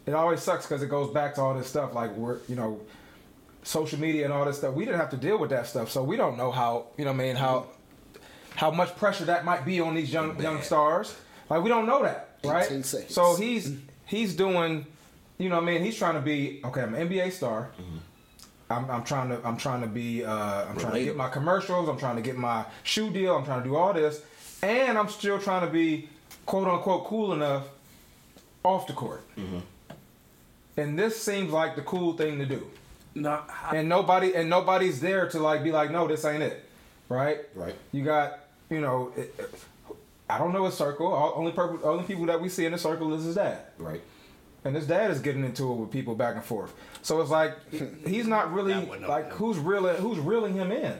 [0.05, 2.79] it always sucks because it goes back to all this stuff like we're you know
[3.63, 4.73] social media and all this stuff.
[4.75, 7.11] We didn't have to deal with that stuff, so we don't know how you know
[7.11, 7.67] what I mean how
[8.55, 11.15] how much pressure that might be on these young young stars.
[11.49, 12.67] Like we don't know that, right?
[13.09, 13.75] So he's
[14.05, 14.85] he's doing,
[15.37, 16.81] you know, what I mean, he's trying to be okay.
[16.81, 17.69] I'm an NBA star.
[18.69, 20.31] I'm, I'm trying to I'm trying to be uh,
[20.65, 21.87] I'm trying to get my commercials.
[21.89, 23.35] I'm trying to get my shoe deal.
[23.35, 24.21] I'm trying to do all this,
[24.63, 26.09] and I'm still trying to be
[26.47, 27.67] quote unquote cool enough
[28.63, 29.21] off the court.
[30.77, 32.67] And this seems like the cool thing to do.
[33.15, 36.63] no, I, And nobody and nobody's there to like be like, no, this ain't it,
[37.09, 37.39] right?
[37.55, 37.75] Right.
[37.91, 39.53] You got you know, it, it-
[40.27, 41.05] I don't know a circle.
[41.13, 43.59] All, only purpose, only people that we see in the circle is his dad.
[43.77, 44.01] Right.
[44.63, 46.73] And his dad is getting into it with people back and forth.
[47.03, 47.53] So it's like
[48.07, 49.35] he's not really That like no.
[49.35, 50.97] who's reeling who's reeling him in.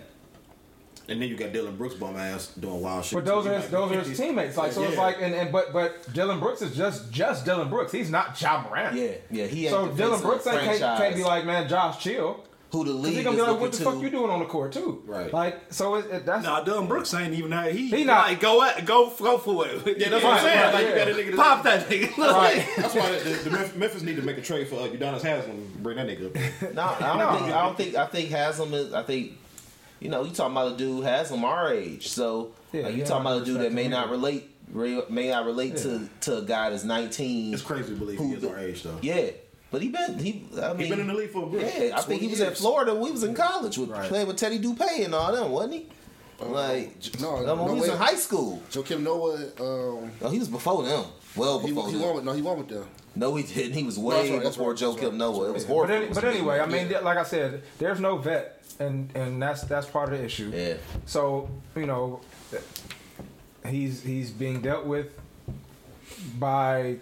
[1.08, 3.16] And then you got Dillon Brooks bum ass doing wild shit.
[3.18, 4.58] But those are his, those are his teammates.
[4.58, 7.92] Like so, it's like and, and but but Dillon Brooks is just just Dillon Brooks.
[7.92, 8.96] He's not Ja Morant.
[8.96, 9.46] Yeah, yeah.
[9.46, 12.44] He ain't So Dillon Brooks ain't, can't, can't be like, man, Josh, chill.
[12.72, 13.84] who the Cause league he gonna be like, what the to.
[13.84, 15.04] fuck you doing on the court too?
[15.06, 15.32] Right.
[15.32, 17.72] Like so it, it, that's nah, Dillon Brooks ain't even that.
[17.72, 19.98] He, He he not- like go at, go go for it.
[20.00, 20.60] Yeah, that's what I'm saying.
[20.60, 22.18] right, like you got a nigga that- Pop that nigga.
[22.18, 22.68] right.
[22.78, 25.72] That's why the, the Memphis- Memphis need to make a trade for uh, Udonis Haslem.
[25.84, 26.28] Bring that nigga
[26.66, 26.74] up.
[26.74, 27.40] No, I don't No.
[27.40, 27.54] think.
[27.56, 27.96] I don't think.
[27.96, 28.92] I think Haslem is.
[28.94, 29.34] I think.
[30.06, 33.06] You know, you talking about a dude Haslem our age, so Yeah, like, you yeah,
[33.06, 36.42] talking about a dude that may not relate re- may I relate to to a
[36.44, 37.54] guy that's 19.
[37.56, 39.00] It's crazy to believe Who he is our age though.
[39.02, 39.32] Yeah,
[39.72, 40.46] but he been he.
[40.62, 42.30] I mean, He been in the league for a good Yeah, I think he 20
[42.30, 42.56] was at.
[42.58, 44.08] Florida when we was in college with Right.
[44.08, 45.88] playing with Teddy Dupay and all them, wasn't he?
[46.40, 47.96] Like, no, no, no when he was way.
[47.96, 48.62] in high school.
[48.70, 51.06] Joakim Noah, um, No, he was before them.
[51.36, 52.02] Well before he them.
[52.04, 52.86] won with no, he won with them.
[53.16, 53.74] No, he didn't.
[53.74, 55.50] He was that's way right, that's before right, Joe that's Kim right, Noah.
[55.50, 55.96] It was that's But, horrible.
[55.96, 59.88] any, but anyway, I mean, like I said, there's no vet, and and that's that's
[59.88, 60.52] part of the issue.
[60.54, 60.76] Yeah.
[61.06, 62.22] So you know,
[63.68, 65.18] he's he's being dealt with
[66.40, 66.98] by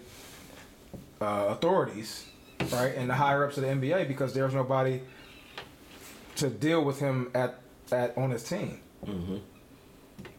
[1.21, 2.25] uh, authorities,
[2.71, 5.01] right, and the higher ups of the NBA because there's nobody
[6.35, 7.59] to deal with him at
[7.91, 8.79] at on his team.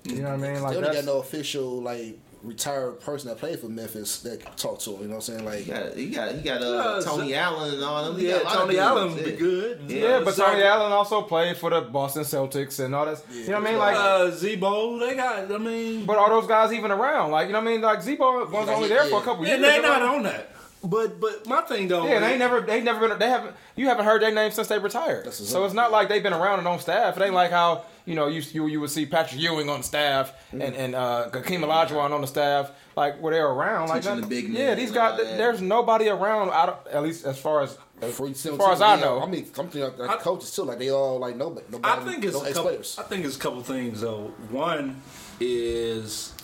[0.05, 0.62] You know what I mean?
[0.62, 4.78] Like that's, got no official like retired person that played for Memphis that can talk
[4.80, 5.03] to him.
[5.03, 5.45] You know what I'm saying?
[5.45, 8.18] Like, He got, he got, he got uh, Yeah, Tony so- Allen and all them.
[8.20, 9.80] He Yeah, got a lot Tony dudes, Allen would be good.
[9.90, 13.22] yeah, but Zach- Tony Allen also played for the Boston Celtics and all that.
[13.32, 13.78] you know what I mean?
[13.78, 15.51] Like, uh, Z-Bo, they got.
[15.51, 17.30] I mean, but are those guys even around?
[17.30, 17.80] Like, you know what I mean?
[17.80, 19.62] Like Z-Bo was Like, only there for a couple yeah, years.
[19.62, 20.14] Yeah they you not know?
[20.16, 20.51] on that.
[20.86, 23.86] But but my thing though, Yeah, they ain't never they never been they haven't you
[23.88, 25.24] haven't heard their name since they retired.
[25.24, 27.16] That's So it's not like they've been around and on staff.
[27.16, 30.32] It ain't like how you know you you, you would see Patrick Ewing on staff
[30.52, 34.28] and and uh, Hakeem Olajuwon on the staff like where they're around like Teaching that.
[34.28, 35.38] the big yeah these and guys that.
[35.38, 38.72] there's nobody around out of, at least as far as before you as send far
[38.72, 39.22] as I know.
[39.22, 40.62] I mean, I'm thinking like I- coaches too.
[40.64, 41.64] Like they all like nobody.
[41.70, 42.96] nobody I think it's no a couple, players.
[42.98, 44.32] I think it's a couple things though.
[44.50, 45.00] One
[45.40, 46.34] is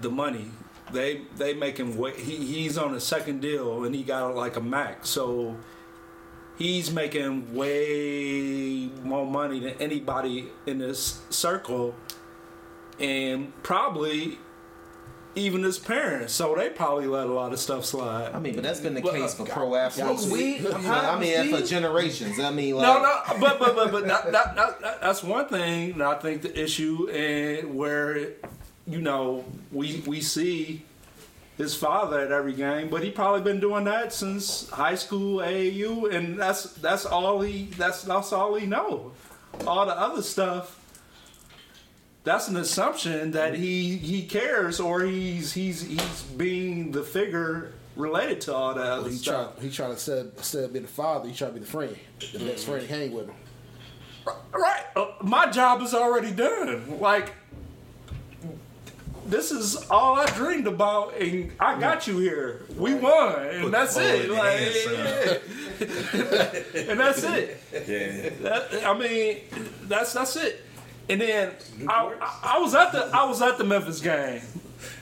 [0.00, 0.46] the money.
[0.92, 2.16] They they make him wait.
[2.16, 5.56] He, he's on a second deal and he got like a max, so
[6.60, 11.94] he's making way more money than anybody in this circle,
[13.00, 14.38] and probably
[15.34, 16.32] even his parents.
[16.34, 18.32] So they probably let a lot of stuff slide.
[18.34, 20.26] I mean, but that's been the Well, case for uh, pro athletes.
[20.26, 22.38] we- I mean, for generations.
[22.38, 25.48] I mean, like, No, no, but but but but that, that, that, that- that's one
[25.48, 25.92] thing.
[25.92, 28.32] And I think the issue and where
[28.86, 30.82] you know we we see
[31.60, 36.12] his father at every game, but he probably been doing that since high school AAU,
[36.14, 39.12] and that's that's all he that's that's all he know.
[39.66, 40.76] All the other stuff.
[42.22, 48.40] That's an assumption that he he cares or he's he's he's being the figure related
[48.42, 49.54] to all that other He stuff.
[49.56, 51.66] try he trying to instead instead of being the father, he try to be the
[51.66, 51.96] friend,
[52.32, 53.34] the best friend that hang with him.
[54.52, 54.84] Right.
[54.94, 57.00] Uh, my job is already done.
[57.00, 57.32] Like,
[59.30, 62.66] this is all I dreamed about, and I got you here.
[62.76, 64.28] We won, and that's it.
[64.28, 64.60] Like,
[66.88, 67.62] and that's it.
[67.72, 68.30] Yeah.
[68.42, 69.38] That, I mean,
[69.84, 70.64] that's that's it.
[71.08, 71.52] And then
[71.88, 74.42] I, I, I was at the I was at the Memphis game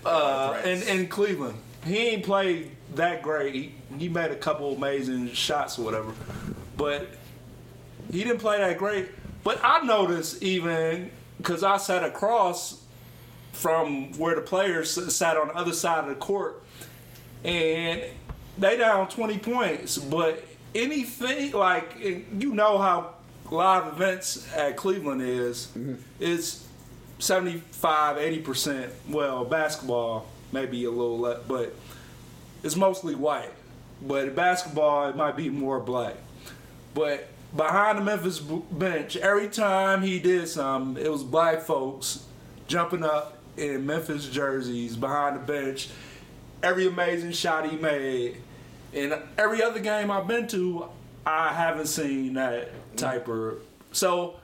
[0.04, 1.56] uh, in in Cleveland.
[1.84, 3.54] He ain't played that great.
[3.54, 6.12] He, he made a couple amazing shots or whatever,
[6.76, 7.08] but
[8.12, 9.08] he didn't play that great.
[9.42, 12.77] But I noticed even because I sat across
[13.58, 16.62] from where the players sat on the other side of the court,
[17.44, 18.02] and
[18.56, 19.98] they down twenty points.
[19.98, 20.44] But
[20.74, 23.14] anything like you know how
[23.50, 25.94] live events at Cleveland is, mm-hmm.
[26.20, 26.66] it's
[27.18, 28.92] 75, 80 percent.
[29.08, 31.74] Well, basketball maybe a little less, but
[32.62, 33.52] it's mostly white.
[34.00, 36.14] But basketball, it might be more black.
[36.94, 42.24] But behind the Memphis bench, every time he did something, it was black folks
[42.68, 45.88] jumping up in Memphis jerseys behind the bench.
[46.62, 48.38] Every amazing shot he made.
[48.94, 50.86] And every other game I've been to,
[51.26, 53.58] I haven't seen that type of.
[53.92, 54.36] So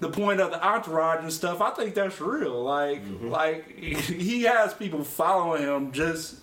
[0.00, 2.62] the point of the entourage and stuff, I think that's real.
[2.62, 6.36] Like, like he has people following him just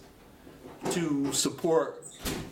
[0.92, 2.04] to support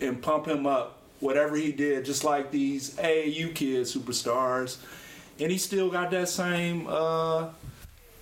[0.01, 4.77] and pump him up, whatever he did, just like these AAU kids, superstars,
[5.39, 7.49] and he still got that same uh,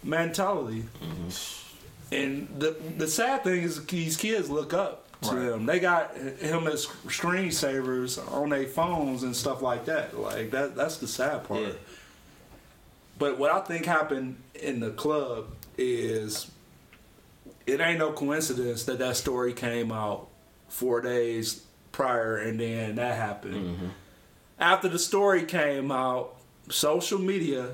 [0.04, 0.86] mentality.
[1.04, 2.16] Mm-hmm.
[2.16, 5.66] And the the sad thing is, these kids look up to him.
[5.66, 10.18] They got him as screensavers on their phones and stuff like that.
[10.18, 11.62] Like that, that's the sad part.
[11.62, 11.72] Yeah.
[13.18, 15.47] But what I think happened in the club
[15.78, 16.49] is
[17.68, 20.28] it ain't no coincidence that that story came out
[20.70, 23.78] four days prior and then that happened.
[23.78, 23.88] Mm-hmm.
[24.60, 26.36] After the story came out,
[26.70, 27.70] social media,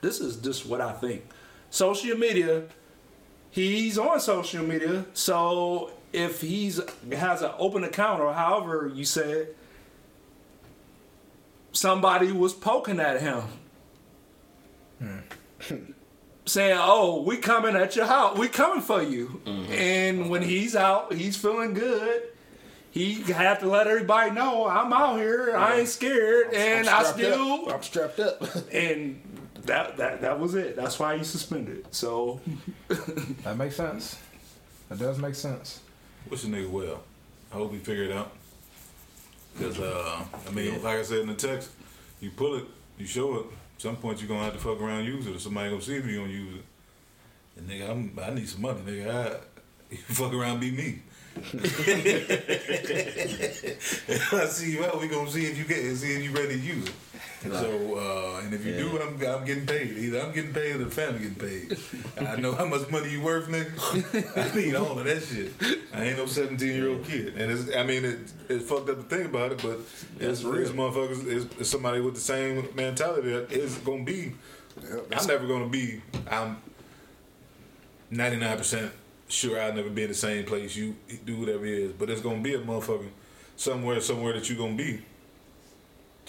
[0.00, 1.24] this is just what I think.
[1.70, 2.64] Social media,
[3.50, 6.80] he's on social media, so if he's
[7.12, 9.48] has an open account or however you said,
[11.72, 13.42] somebody was poking at him
[14.98, 15.76] hmm.
[16.44, 18.36] saying, "Oh, we coming at your house.
[18.36, 19.72] We coming for you." Mm-hmm.
[19.72, 22.22] And when he's out, he's feeling good.
[22.90, 25.56] He had to let everybody know I'm out here.
[25.56, 27.74] I ain't scared, and I strapped still up.
[27.74, 28.42] I'm strapped up.
[28.72, 29.22] and
[29.66, 30.76] that that that was it.
[30.76, 31.86] That's why he suspended.
[31.90, 32.40] So
[33.44, 34.18] That makes sense.
[34.88, 35.80] That does make sense.
[36.28, 37.02] What's the nigga well?
[37.52, 38.32] I hope he figure it out.
[39.58, 41.70] Cause uh, I mean, like I said in the text,
[42.20, 42.64] you pull it,
[42.98, 43.46] you show it.
[43.76, 45.82] At some point, you're gonna have to fuck around and use it, or somebody gonna
[45.82, 46.64] see if you gonna use it.
[47.56, 49.10] And nigga, I'm, I need some money, nigga.
[49.10, 49.36] I,
[49.90, 51.02] you fuck around, be me.
[54.12, 56.32] If I see you out, we gonna see if you get, it, see if you
[56.32, 56.94] ready to use it.
[57.42, 59.96] So, uh, and if you do, I'm, I'm getting paid.
[59.96, 61.78] Either I'm getting paid or the family getting paid.
[62.28, 64.52] I know how much money you worth, nigga.
[64.52, 65.52] I need all of that shit.
[65.94, 68.18] I ain't no 17 year old kid, and it's, I mean, it,
[68.50, 69.78] it's fucked up to think about it, but
[70.18, 74.32] it's, it's motherfuckers, it's, it's somebody with the same mentality that is gonna be.
[75.16, 76.02] I'm never gonna be.
[76.30, 76.58] I'm
[78.10, 78.92] 99 percent
[79.28, 82.20] sure I'll never be in the same place you do whatever it is, but it's
[82.20, 83.08] gonna be a motherfucker
[83.56, 85.04] somewhere, somewhere that you're gonna be.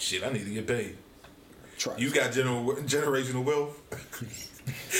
[0.02, 0.96] Shit, I need to get paid.
[1.78, 1.96] Try.
[1.96, 3.80] You got general generational wealth.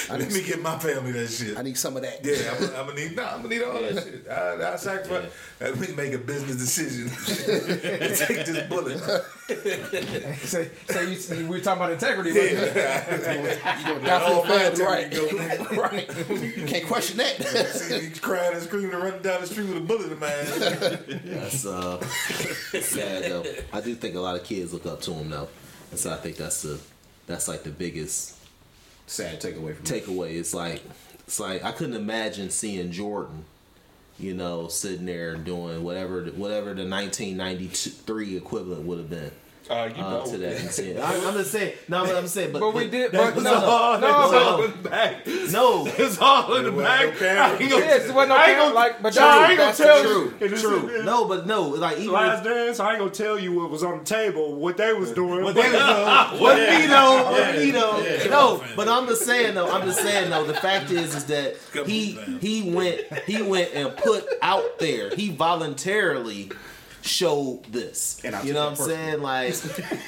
[0.11, 1.59] Let me get my family that shit.
[1.59, 2.25] I need some of that.
[2.25, 3.17] Yeah, I'm, I'm gonna need.
[3.17, 4.29] Nah, I'm gonna need all that shit.
[4.29, 5.29] I, I sacrifice.
[5.61, 7.09] Let me make a business decision.
[7.09, 9.01] and take this bullet.
[9.57, 12.31] Say, say you, we were talking about integrity.
[12.31, 13.11] Yeah.
[13.11, 15.11] wasn't You go Got down all for my the right?
[15.11, 15.77] go, nigga.
[15.77, 16.67] right.
[16.69, 17.43] Can't question that.
[17.75, 20.29] See me crying and screaming and running down the street with a bullet in my
[20.29, 21.21] hand.
[21.25, 23.45] That's uh, sad though.
[23.73, 25.49] I do think a lot of kids look up to him though,
[25.91, 26.81] and so I think that's the
[27.27, 28.37] that's like the biggest
[29.07, 30.37] Sad takeaway from takeaway.
[30.39, 30.83] It's like
[31.27, 33.45] it's like I couldn't imagine seeing Jordan,
[34.19, 39.33] you know, sitting there doing whatever whatever the 1993 equivalent would have been.
[39.71, 41.75] Uh, you Uh, know to that, and I, I'm just saying.
[41.89, 43.13] No, but I'm saying, but, But we did.
[43.13, 45.17] But no, no, Oh, no, it's all in the bag.
[45.53, 47.09] no, It's all in the Well, bag.
[47.15, 47.39] okay.
[47.39, 49.59] I ain't gonna- Yes, it wasn't no I ain't gonna- like, but John, I ain't
[49.59, 50.47] gonna that's tell true, you.
[50.47, 51.03] It is- true.
[51.05, 53.83] No, but no, like even Last with, dance, I ain't gonna tell you what was
[53.83, 55.45] on the table, what they was doing.
[55.45, 56.41] What they was doing.
[56.43, 58.03] What we know, what we know.
[58.31, 59.71] No, but I'm just saying though.
[59.71, 60.45] I'm just saying though.
[60.45, 61.57] The fact is, is that
[61.87, 65.15] he he went he went and put out there.
[65.15, 66.51] He voluntarily
[67.03, 68.21] showed this.
[68.25, 69.23] And I You know what I'm saying?
[69.23, 69.55] Like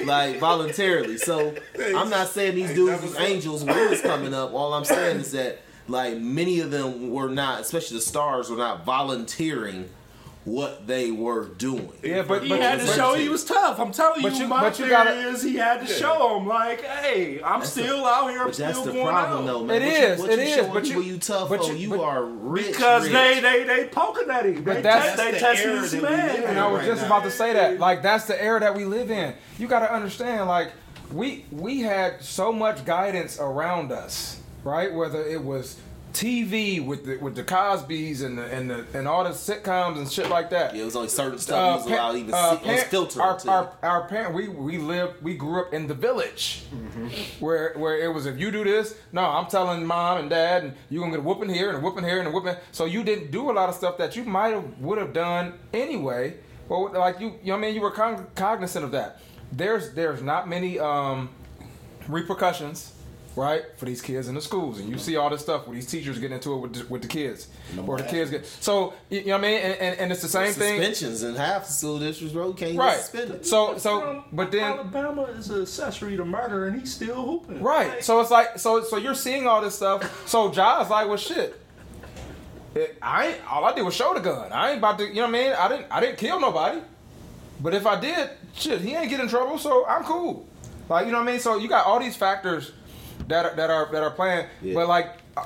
[0.04, 1.18] like voluntarily.
[1.18, 4.52] So I'm not saying these dudes was angels when was coming up.
[4.52, 8.56] All I'm saying is that like many of them were not, especially the stars, were
[8.56, 9.90] not volunteering
[10.44, 11.90] what they were doing.
[12.02, 13.80] Yeah, but He but, had to show he was tough.
[13.80, 16.36] I'm telling But you, you- my but you theory gotta- is he had to show
[16.38, 18.40] him, like, hey, I'm still out here.
[18.42, 19.46] I'm But that's still the going problem, out.
[19.46, 19.80] though, man.
[19.82, 21.78] It what is, You, what it you is, but you- you tough but for, you-
[21.78, 22.66] you but- are rich.
[22.66, 23.12] Because rich.
[23.12, 24.62] they they they poking at him.
[24.64, 26.26] They, that's- te- they the testing era this that we man.
[26.28, 26.50] live in.
[26.50, 27.06] And I was right just now.
[27.06, 27.78] about to say that.
[27.78, 29.32] Like that's the era that we live in.
[29.58, 30.46] You got to understand.
[30.46, 30.72] Like
[31.12, 34.92] we we had so much guidance around us, right?
[34.92, 35.76] Whether it was
[36.14, 40.10] TV with the with the Cosby's and the and the and all the sitcoms and
[40.10, 40.74] shit like that.
[40.74, 42.68] Yeah, it was only certain stuff Uh, you was pa- allowed to even uh, see.
[42.68, 43.48] It was filtered our, too.
[43.50, 46.62] our, our parent, we we lived, we grew up in the village,
[47.40, 50.74] where where it was if you do this, no, I'm telling mom and dad, and
[50.88, 52.56] you gonna get a whooping here and a whooping here and a whooping.
[52.72, 55.54] So you didn't do a lot of stuff that you might have would have done
[55.72, 56.34] anyway.
[56.68, 59.20] Well, like you, you know, what I mean, you were con- cognizant of that.
[59.52, 61.28] There's there's not many um,
[62.08, 62.92] repercussions.
[63.36, 65.88] Right for these kids in the schools, and you see all this stuff where these
[65.90, 67.48] teachers get into it with the, with the kids,
[67.84, 68.46] or the kids get.
[68.46, 70.78] So you know what I mean, and, and, and it's the same thing.
[70.78, 72.52] Suspensions in half the school districts, bro.
[72.52, 72.96] Can't even Right.
[73.00, 73.44] suspend it.
[73.46, 77.60] So so but then Alabama is an accessory to murder, and he's still hooping.
[77.60, 78.04] right.
[78.04, 80.28] So it's like so so you're seeing all this stuff.
[80.28, 81.60] So Ja's like, well shit.
[82.76, 84.52] It, I ain't all I did was show the gun.
[84.52, 85.52] I ain't about to you know what I mean?
[85.52, 86.80] I didn't I didn't kill nobody.
[87.60, 90.46] But if I did, shit, he ain't get in trouble, so I'm cool.
[90.88, 91.40] Like you know what I mean?
[91.40, 92.72] So you got all these factors
[93.28, 94.74] that are, that are that are playing, Yeah.
[94.74, 95.44] but like uh,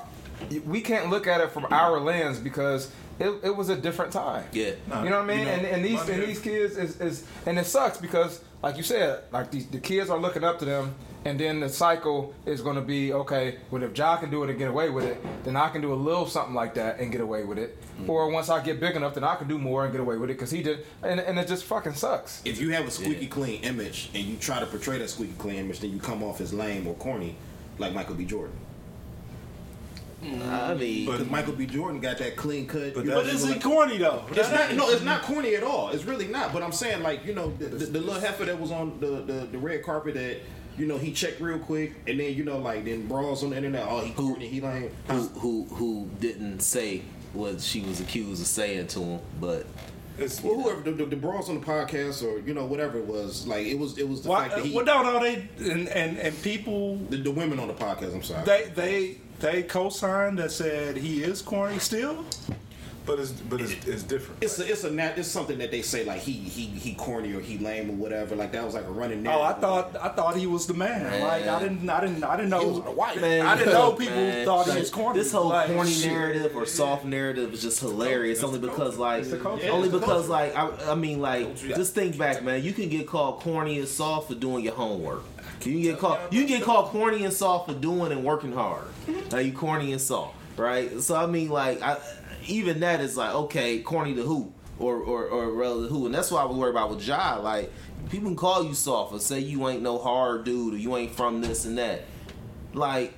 [0.67, 4.45] we can't look at it from our lens because it, it was a different time.
[4.53, 4.73] Yeah.
[4.87, 5.39] Nah, You know what I mean?
[5.41, 8.77] you know, and, and these and these kids is, is and it sucks because like
[8.77, 12.33] you said, like these the kids are looking up to them and then the cycle
[12.47, 15.21] is gonna be okay, well if Ja can do it and get away with it,
[15.45, 17.77] then I can do a little something like that and get away with it.
[18.07, 20.31] Or once I get big enough then I can do more and get away with
[20.31, 22.41] it because he did and, and it just fucking sucks.
[22.45, 25.57] If you have a squeaky clean image and you try to portray that squeaky clean
[25.57, 27.35] image, then you come off as lame or corny,
[27.79, 28.25] like Michael B.
[28.25, 28.57] Jordan.
[30.21, 31.65] I mean, Because Michael B.
[31.65, 32.93] Jordan got that clean cut.
[32.95, 34.25] But you But is he like- corny though?
[34.33, 34.75] It's not.
[34.75, 35.91] No, it's not corny at all.
[35.91, 36.53] It's really not.
[36.53, 39.23] But I'm saying, like, you know, the, the, the little heifer that was on the,
[39.23, 40.39] the, the red carpet that,
[40.77, 43.57] you know, he checked real quick, and then you know, like, then brawls on the
[43.57, 43.87] internet.
[43.89, 44.49] Oh, he Who- corny.
[44.49, 44.93] He like.
[45.07, 47.03] who who who didn't say
[47.33, 49.67] what she was accused of saying to him, but
[50.19, 53.07] It's, Well, whoever the, the, the brawls on the podcast or you know whatever it
[53.07, 54.43] was, like it was it was the Why?
[54.49, 57.69] fact that he Well, no, no, they and and and people the, the women on
[57.69, 58.15] the podcast.
[58.15, 58.45] I'm sorry.
[58.45, 62.25] they they they co-signed that said he is corny still.
[63.09, 64.43] But it's but it's, it's different.
[64.43, 67.33] It's a, it's a nat- it's something that they say like he he he corny
[67.33, 68.37] or he lame or whatever.
[68.37, 69.27] Like that was like a running.
[69.27, 71.23] Oh, I thought I thought he was the man.
[71.23, 72.61] Like I didn't I didn't I didn't know.
[72.61, 75.19] He was a white Man, I didn't know people man, thought he was corny.
[75.19, 76.13] This whole Like, corny shit.
[76.13, 78.43] narrative or soft narrative is just hilarious.
[78.45, 79.33] Only because like, It's.
[79.33, 82.63] Yeah, only it's because like, I, I mean like, just think back, man.
[82.63, 85.23] You can get called corny and soft for doing your homework.
[85.63, 88.85] You get called you can get called corny and soft for doing and working hard.
[89.33, 91.01] Now you corny and soft, right?
[91.01, 91.97] So I mean like, I,
[92.49, 96.31] even that is like okay, corny to who or or or relative who, and that's
[96.31, 97.37] what I was worried about with Ja.
[97.43, 97.73] Like
[98.11, 101.13] people can call you soft or say you ain't no hard dude or you ain't
[101.15, 102.05] from this and that.
[102.75, 103.15] Like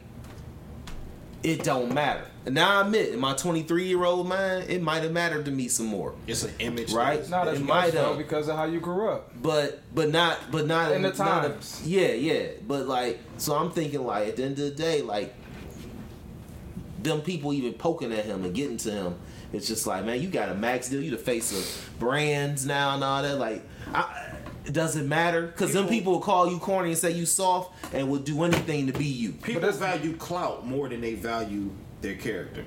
[1.42, 2.24] it don't matter.
[2.44, 5.50] And now I admit, in my 23 year old mind, it might have mattered to
[5.50, 6.14] me some more.
[6.26, 7.16] It's an image, Right.
[7.18, 8.18] that is- Not as It much might though have.
[8.18, 9.30] because of how you grew up.
[9.42, 11.80] But but not but not In the not- times.
[11.84, 12.46] yeah, yeah.
[12.66, 15.34] But like so I'm thinking like at the end of the day, like
[17.02, 19.14] them people even poking at him and getting to him,
[19.52, 22.94] it's just like, man, you got a max deal, you the face of brands now
[22.94, 23.38] and all that.
[23.38, 24.34] Like I,
[24.64, 28.08] it doesn't matter because them people will call you corny and say you soft and
[28.10, 29.32] will do anything to be you.
[29.32, 31.70] People that's- value clout more than they value
[32.00, 32.64] their character.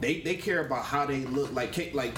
[0.00, 1.52] They they care about how they look.
[1.52, 2.16] Like like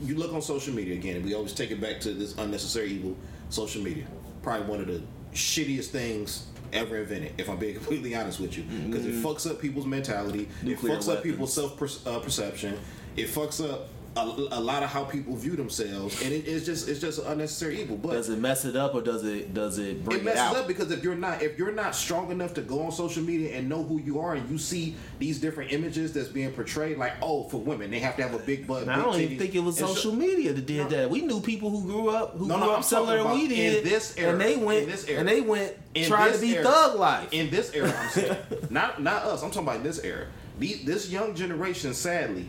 [0.00, 2.92] you look on social media again, and we always take it back to this unnecessary
[2.92, 3.16] evil.
[3.50, 4.06] Social media,
[4.42, 5.02] probably one of the
[5.34, 7.34] shittiest things ever invented.
[7.38, 10.48] If I'm being completely honest with you, because it fucks up people's mentality.
[10.62, 12.78] Nuclear it fucks up people's self uh, perception.
[13.16, 13.88] It fucks up.
[14.18, 17.80] A, a lot of how people view themselves, and it, it's just it's just unnecessary
[17.82, 17.96] evil.
[17.96, 20.40] But Does it mess it up or does it does it bring it it, messes
[20.40, 20.56] out?
[20.56, 23.56] up because if you're not if you're not strong enough to go on social media
[23.56, 27.12] and know who you are and you see these different images that's being portrayed like
[27.22, 29.54] oh for women they have to have a big butt Now, I don't even think
[29.54, 31.08] it was social so- media that did that.
[31.10, 33.84] We knew people who grew up who No, grew no, up I'm similar we did,
[33.84, 35.20] this era, and they went in this era.
[35.20, 36.64] and they went In trying to be era.
[36.64, 37.32] thug life.
[37.32, 38.36] in this era I'm saying
[38.70, 40.26] not not us I'm talking about this era
[40.60, 42.46] this young generation sadly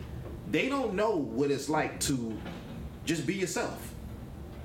[0.50, 2.36] they don't know what it's like to
[3.04, 3.90] just be yourself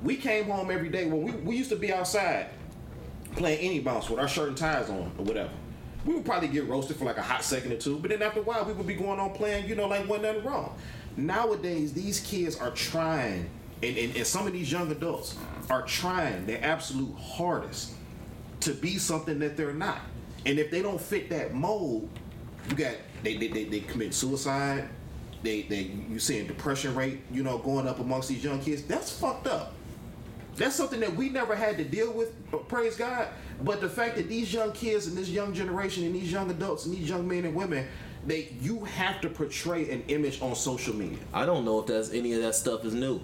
[0.05, 2.47] we came home every day when we, we used to be outside
[3.35, 5.49] playing any bounce with our shirt and ties on or whatever.
[6.05, 8.39] We would probably get roasted for like a hot second or two, but then after
[8.39, 10.77] a while we would be going on playing, you know, like wasn't nothing wrong.
[11.17, 13.49] Nowadays, these kids are trying,
[13.81, 15.37] and, and, and some of these young adults
[15.69, 17.93] are trying their absolute hardest
[18.59, 19.99] to be something that they're not.
[20.45, 22.07] And if they don't fit that mold,
[22.69, 24.87] you got they they, they, they commit suicide.
[25.45, 28.83] They they you seeing depression rate, you know, going up amongst these young kids.
[28.83, 29.73] That's fucked up.
[30.55, 32.33] That's something that we never had to deal with,
[32.69, 33.27] praise God.
[33.61, 36.85] But the fact that these young kids and this young generation and these young adults
[36.85, 37.85] and these young men and women,
[38.25, 41.19] they you have to portray an image on social media.
[41.33, 43.21] I don't know if that's any of that stuff is new.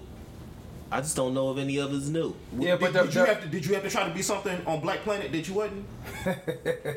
[0.92, 2.34] I just don't know if any of it's new.
[2.58, 4.14] Yeah, did, but the- did you the- have to did you have to try to
[4.14, 5.86] be something on Black Planet that you wasn't?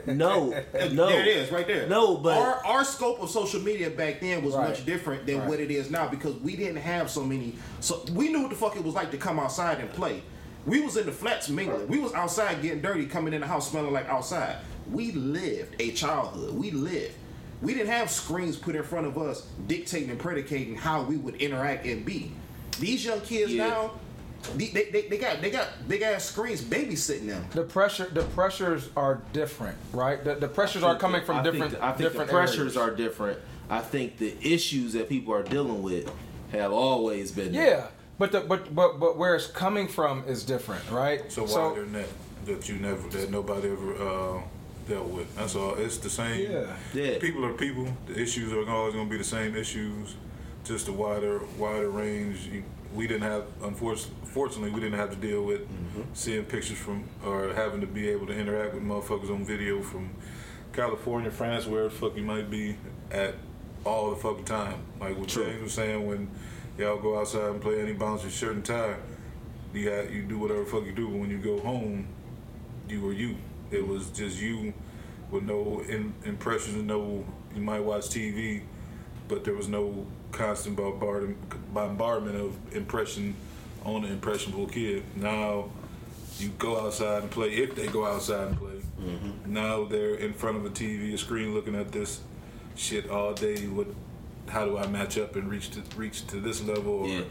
[0.05, 0.49] No,
[0.91, 1.07] no.
[1.07, 1.87] There it is, right there.
[1.87, 4.69] No, but our, our scope of social media back then was Right.
[4.69, 5.47] much different than Right.
[5.49, 7.55] what it is now because we didn't have so many.
[7.79, 10.21] So we knew what the fuck it was like to come outside and play.
[10.65, 11.87] We was in the flats mingling.
[11.87, 14.57] We was outside getting dirty, coming in the house smelling like outside.
[14.91, 16.53] We lived a childhood.
[16.55, 17.13] We lived.
[17.61, 21.35] We didn't have screens put in front of us dictating and predicating how we would
[21.35, 22.31] interact and be.
[22.79, 23.67] These young kids Yeah.
[23.67, 23.91] now,
[24.55, 27.45] they, they, they, they got they got big ass screens babysitting them.
[27.51, 30.23] The pressure, the pressures are different, right?
[30.23, 32.77] The, the pressures are coming from I different, Think, I think different the pressures areas.
[32.77, 33.39] are different.
[33.69, 36.11] I think the issues that people are dealing with
[36.51, 37.67] have always been there.
[37.67, 37.87] Yeah,
[38.19, 41.31] but the but but but where it's coming from is different, right?
[41.31, 42.09] So why they're net
[42.45, 44.41] that you never that nobody ever uh,
[44.87, 45.35] dealt with.
[45.35, 45.73] That's all.
[45.75, 46.51] It's the same.
[46.51, 46.75] Yeah.
[46.93, 47.17] Yeah.
[47.17, 47.87] People are people.
[48.05, 50.13] The issues are always going to be the same issues,
[50.65, 52.47] just a wider wider range.
[52.47, 52.63] You,
[52.93, 56.01] we didn't have, unfortunately, fortunately, we didn't have to deal with mm-hmm.
[56.13, 60.09] seeing pictures from or having to be able to interact with motherfuckers on video from
[60.73, 62.77] California, France, where the fuck you might be
[63.11, 63.35] at
[63.85, 64.81] all the fucking time.
[64.99, 66.29] Like what James was saying when
[66.77, 68.95] y'all go outside and play any bounce with shirt and tie,
[69.73, 71.07] you got you do whatever the fuck you do.
[71.07, 72.07] But when you go home,
[72.87, 73.35] you were you.
[73.71, 73.91] It mm-hmm.
[73.91, 74.73] was just you
[75.31, 77.25] with no in, impressions and no.
[77.53, 78.63] You might watch TV,
[79.27, 80.05] but there was no
[80.35, 81.37] constant bombardment
[81.73, 83.35] bombardment of impression
[83.83, 85.03] on an impressionable kid.
[85.15, 85.69] Now
[86.37, 88.81] you go outside and play if they go outside and play.
[89.01, 89.53] Mm-hmm.
[89.53, 92.21] Now they're in front of a TV, a screen, looking at this
[92.75, 93.67] shit all day.
[93.67, 93.87] What?
[94.47, 96.93] How do I match up and reach to reach to this level?
[96.93, 97.21] Or Yeah.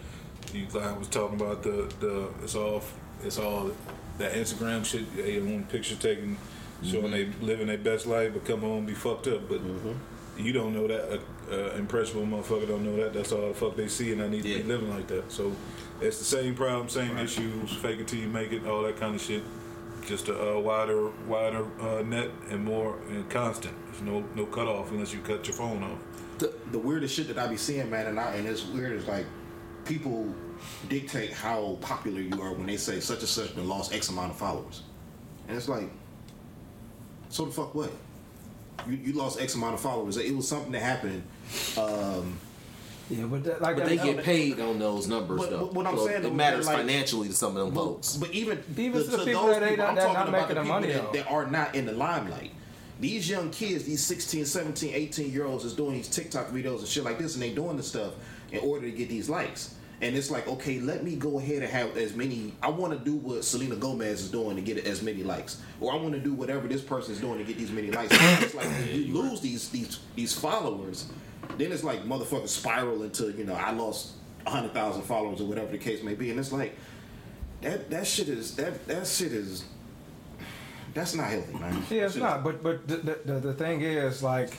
[0.52, 2.82] you like I was talking about the the it's all
[3.22, 3.70] it's all
[4.18, 5.14] that Instagram shit.
[5.16, 6.36] They want picture taken,
[6.82, 7.40] showing mm-hmm.
[7.40, 9.48] they living their best life, but come home be fucked up.
[9.48, 9.92] But mm-hmm.
[10.38, 11.12] you don't know that.
[11.12, 11.18] Uh,
[11.50, 13.12] Uh, impressionable motherfucker don't know that.
[13.12, 15.30] That's all the fuck they see, and I need to be living like that.
[15.30, 15.54] So
[16.00, 17.72] it's the same problem, same issues.
[17.76, 19.42] Fake it till you make it, all that kind of shit.
[20.06, 23.74] Just a uh, wider, wider uh, net and more and constant.
[23.86, 25.98] There's no no cut off unless you cut your phone off.
[26.38, 29.06] the, the weirdest shit that I be seeing, man, and I and it's weird is
[29.06, 29.26] like
[29.84, 30.32] people
[30.88, 34.30] dictate how popular you are when they say such and such been lost X amount
[34.30, 34.82] of followers,
[35.48, 35.88] and it's like,
[37.28, 37.90] so the fuck what?
[38.88, 40.16] You, you lost X amount of followers.
[40.16, 41.22] It was something that happened.
[41.78, 42.38] Um,
[43.10, 45.58] Yeah, but that, like But they that- get paid on those numbers, But- though.
[45.66, 48.16] but what I'm So saying, it matters like- financially to some of them folks.
[48.16, 50.28] But even Even to the to people those that ain't- people, I'm that talking not
[50.30, 51.18] about making the the people money, that, though.
[51.18, 52.52] that are not in the limelight.
[53.00, 56.88] These young kids, these 16, 17, 18 year olds, is doing these TikTok videos and
[56.88, 58.12] shit like this, and they doing this stuff
[58.52, 59.74] in order to get these likes.
[60.00, 62.52] And it's like, okay, let me go ahead and have as many.
[62.62, 65.92] I want to do what Selena Gomez is doing to get as many likes, or
[65.92, 68.12] I want to do whatever this person is doing to get these many likes.
[68.42, 71.06] it's like you lose these these these followers,
[71.58, 74.12] then it's like motherfuckers spiral into you know I lost
[74.46, 76.76] hundred thousand followers or whatever the case may be, and it's like
[77.62, 79.64] that that shit is that that shit is
[80.92, 81.74] that's not healthy, man.
[81.90, 82.44] Yeah, That it's shit not.
[82.44, 84.56] But but the, the, the, the thing is, like,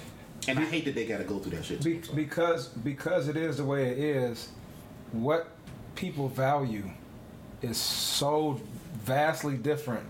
[0.48, 1.84] and I hate that they got to go through that shit.
[1.84, 4.50] be, because because it is the way it is,
[5.12, 5.50] what
[5.96, 6.90] people value
[7.62, 8.60] is so
[9.04, 10.06] vastly different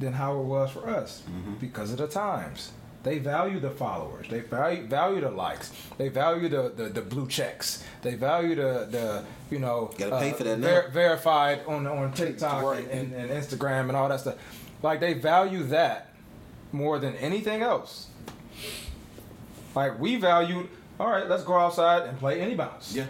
[0.00, 1.22] than how it was for us
[1.60, 2.72] because of the times.
[3.04, 4.26] They value the followers.
[4.28, 5.72] They value value the likes.
[5.98, 7.84] They value the, the, the blue checks.
[8.02, 10.82] They value the, the you know uh, Gotta pay for that now.
[10.90, 12.88] verified on on TikTok Right.
[12.90, 14.34] and, and, and Instagram and all that stuff.
[14.82, 16.12] Like they value that
[16.72, 18.08] more than anything else.
[19.74, 20.68] Like we valued,
[20.98, 22.94] all right, let's go outside and play any bounce.
[22.94, 23.06] yeah,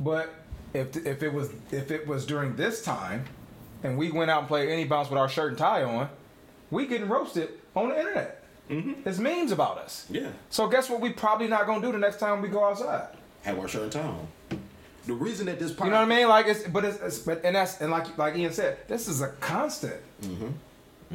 [0.00, 0.34] But
[0.72, 3.24] if if it was if it was during this time,
[3.82, 6.08] and we went out and played any bounce with our shirt and tie on,
[6.70, 8.42] we getting roasted on the internet.
[8.70, 9.02] Mm-hmm.
[9.04, 10.06] There's memes about us.
[10.08, 10.30] yeah.
[10.48, 11.00] So guess what?
[11.00, 13.08] We probably not gonna do the next time we go outside.
[13.42, 14.26] Have our shirt and tie on.
[15.06, 16.28] The reason that this podcast, You know what I mean?
[16.28, 19.20] Like it's but it's, it's but and that's and like like Ian said, this is
[19.20, 20.00] a constant.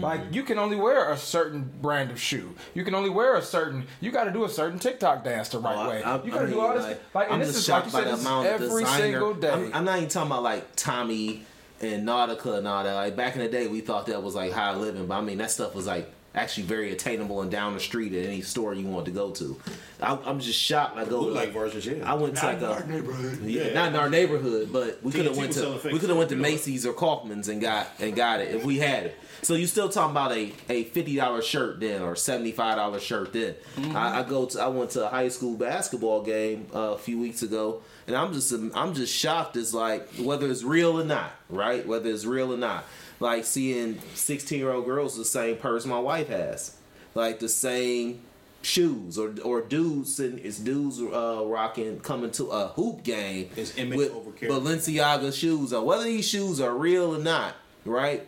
[0.02, 0.34] Like mm-hmm.
[0.34, 2.56] you can only wear a certain brand of shoe.
[2.74, 3.86] You can only wear a certain.
[4.02, 6.04] You got to do a certain TikTok dance the oh, right Oh, I- way.
[6.04, 6.84] I- you got to do mean, all this.
[6.84, 8.26] like, Like, and I'm this just is like shocked you by said, the this is
[8.26, 9.04] amount of every designer.
[9.04, 9.52] single day.
[9.52, 11.46] I'm, I'm not even talking about like Tommy
[11.82, 12.94] and Nautica and all that.
[12.94, 15.38] Like back in the day, we thought that was like high living, but I mean
[15.40, 18.86] that stuff was like actually very attainable and down the street at any store you
[18.86, 19.60] want to go to.
[20.02, 20.98] I, I'm just shocked.
[20.98, 22.10] I go look like versions, yeah.
[22.10, 25.54] I went to like a yeah, not in our neighborhood, but we could have went
[25.54, 26.42] to we could have went to stuff, you know.
[26.42, 29.18] Macy's or Kaufman's and got and got it if we had it.
[29.42, 33.00] So you still talking about a, a fifty dollar shirt then or seventy five dollar
[33.00, 33.56] shirt then?
[33.96, 37.20] I, I go to I went to a high school basketball game uh, a few
[37.20, 41.32] weeks ago, and I'm just I'm just shocked as like whether it's real or not,
[41.50, 41.88] right?
[41.88, 42.84] Whether it's real or not,
[43.20, 46.78] like seeing sixteen year old girls the same purse my wife has,
[47.16, 48.22] like the same
[48.62, 53.78] shoes or or dudes and it's dudes uh rocking coming to a hoop game It's
[53.78, 54.60] image with over character.
[54.60, 57.56] Balenciaga shoes or whether these shoes are real or not
[57.86, 58.28] right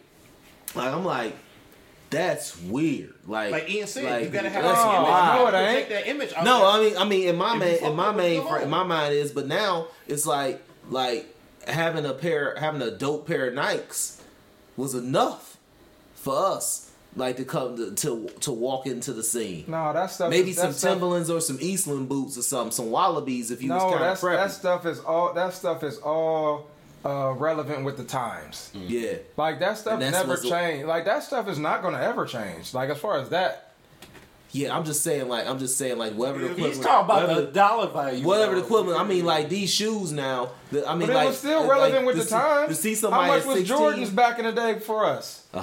[0.73, 1.35] like I'm like
[2.09, 5.09] that's weird like like Ian said, like, you gotta have that's that image.
[5.09, 5.39] wild.
[5.39, 5.89] No, it Protect ain't.
[5.89, 6.33] that image.
[6.33, 6.67] out no there.
[6.67, 8.83] I mean I mean in my If main you in my main come in my
[8.83, 11.27] mind is but now it's like like
[11.67, 14.20] having a pair having a dope pair of Nikes
[14.77, 15.57] was enough
[16.15, 20.29] for us like to come to to, to walk into the scene no, that stuff.
[20.29, 23.61] Maybe is, some that stuff- Timberlands or some Eastland boots or something, some Wallabies if
[23.61, 24.35] you was No, kind of preppy.
[24.37, 25.33] that stuff is all.
[25.33, 26.67] That stuff is all
[27.03, 28.71] uh, relevant with the times.
[28.73, 29.15] yeah.
[29.35, 30.87] Like that stuff never changed.
[30.87, 32.73] Like that stuff is not gonna ever change.
[32.73, 33.70] Like as far as that,
[34.53, 37.21] Yeah, I'm just saying like I'm just saying like whatever the equivalent He's talking about
[37.29, 38.25] whatever, the dollar value.
[38.25, 38.65] whatever the though.
[38.67, 38.99] equivalent.
[38.99, 40.49] I mean like these shoes now.
[40.71, 42.67] The, I mean but like it was still relevant like, with the see- times.
[42.69, 45.43] To see How much at was 16, Jordans back in the day for us?
[45.53, 45.61] $115.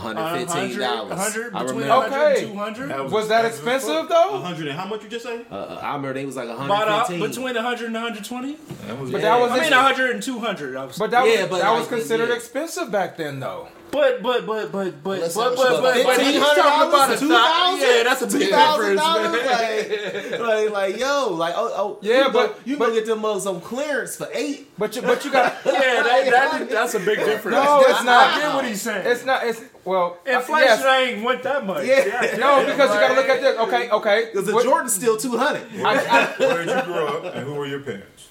[0.49, 2.43] 100, 100 between 100 Okay.
[2.45, 3.11] and 200.
[3.11, 4.39] Was that expensive though?
[4.43, 5.43] hundred and how much you just say?
[5.51, 7.29] Uh, I remember they was like About uh, 115.
[7.29, 8.57] between 100 and 120.
[8.87, 9.37] That was But Yeah.
[9.37, 10.77] that was I mean, 100 and 200.
[10.77, 12.37] I was, But that Yeah, was but that like, was considered yeah.
[12.37, 13.69] expensive back then though.
[13.91, 17.15] But but but but but Let's but have but but, but he's talking about a
[17.15, 19.01] $1,500, Yeah, that's a big difference.
[19.01, 19.33] man.
[19.33, 23.07] like, like, like, yo, like, oh, oh, Yeah, you but- go, you but- go get
[23.07, 24.69] them mugs on clearance for eight.
[24.79, 27.57] But you but you got Yeah, that, that, that's a big difference.
[27.57, 28.35] No, it's not.
[28.35, 29.07] I get what he's saying.
[29.07, 30.85] it's not it's well Inflation yes.
[30.85, 31.85] ain't went that much.
[31.87, 32.37] Yeah.
[32.39, 33.59] No, because you got to look at this.
[33.59, 34.29] Okay, okay.
[34.33, 35.63] Because the What- Jordan's still 200.
[35.85, 38.29] I, I, Where did you grow up, and who were your parents?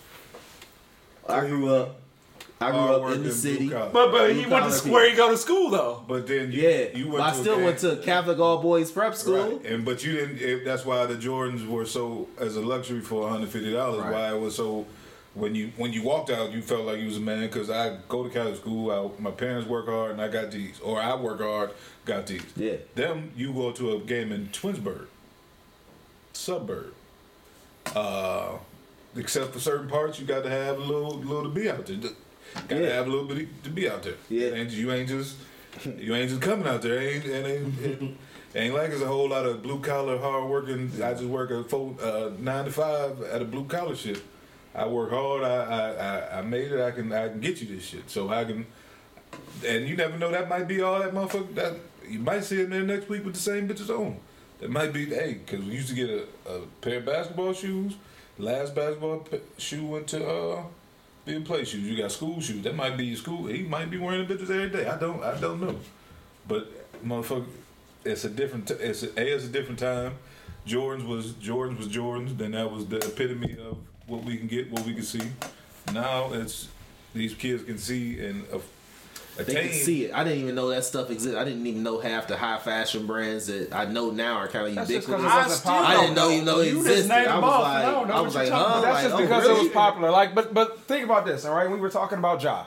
[1.27, 1.96] I grew up,
[2.59, 3.69] I grew up in the city.
[3.69, 6.03] But but he went to collar school, where he go to school though.
[6.07, 8.61] But then you, Yeah, you went I to a still game- went to Catholic all
[8.61, 9.57] boys prep school.
[9.57, 9.65] Right.
[9.65, 10.41] And but you didn't.
[10.41, 14.01] It, that's why the Jordans were so as a luxury for one hundred fifty dollars.
[14.01, 14.11] Right.
[14.11, 14.85] Why it was so.
[15.35, 17.97] When you when you walked out, you felt like you was a man because I
[18.09, 18.89] go to Catholic school.
[18.89, 21.69] I, my parents work hard and I got these, or I work hard,
[22.05, 22.41] got these.
[22.55, 22.77] Yeah.
[22.95, 25.05] Them you go to a game in Twinsburg,
[26.33, 26.91] suburb.
[27.95, 28.53] Uh,
[29.15, 31.97] except for certain parts, you got to have a little little to be out there.
[32.55, 32.93] Got to Yeah.
[32.95, 34.15] have a little bit to be out there.
[34.29, 34.47] Yeah.
[34.49, 35.35] And you ain't just
[35.85, 36.99] you ain't just coming out there.
[36.99, 38.17] Ain't, and ain't,
[38.55, 40.89] Ain't like it's a whole lot of blue collar, hard working.
[41.03, 44.21] I just work a full uh, nine to five at a blue collar shit.
[44.73, 45.43] I work hard.
[45.43, 45.55] I,
[46.33, 46.81] I I made it.
[46.81, 48.09] I can I can get you this shit.
[48.09, 48.65] So I can.
[49.65, 50.31] And you never know.
[50.31, 51.53] That might be all that motherfucker.
[51.55, 51.73] That
[52.07, 54.17] you might see him there next week with the same bitches on.
[54.59, 57.93] That might be hey, because we used to get a, a pair of basketball shoes.
[58.39, 60.63] Last basketball p- shoe went to uh,
[61.27, 61.83] being play shoes.
[61.83, 62.63] You got school shoes.
[62.63, 63.45] That might be school.
[63.45, 64.87] He might be wearing the bitches every day.
[64.87, 65.21] I don't.
[65.23, 65.75] I don't know.
[66.47, 66.71] But
[67.05, 67.45] motherfucker,
[68.03, 68.69] it's a different.
[68.69, 69.35] T- it's a, a.
[69.35, 70.13] It's a different time.
[70.65, 72.37] Jordans was Jordans was Jordans.
[72.37, 75.21] Then that was the epitome of what we can get, what we can see.
[75.93, 76.69] Now it's
[77.13, 78.59] these kids can see and uh,
[79.37, 79.69] They attain.
[79.69, 80.11] can see it.
[80.13, 81.37] I didn't even know that stuff existed.
[81.39, 84.67] I didn't even know half the high fashion brands that I know now are kind
[84.67, 85.05] of ubiquitous.
[85.05, 85.31] just ubiquitous.
[85.31, 85.73] 'cause it I wasn't still.
[85.73, 87.09] I didn't know you know it You just existed.
[87.09, 88.55] named I them was off, like, and I I was like, huh?
[88.55, 88.81] about.
[88.81, 89.59] That's Like, just oh, because really?
[89.59, 90.11] it was popular.
[90.11, 91.69] Like, but but think about this, all right?
[91.69, 92.65] We were talking about Ja.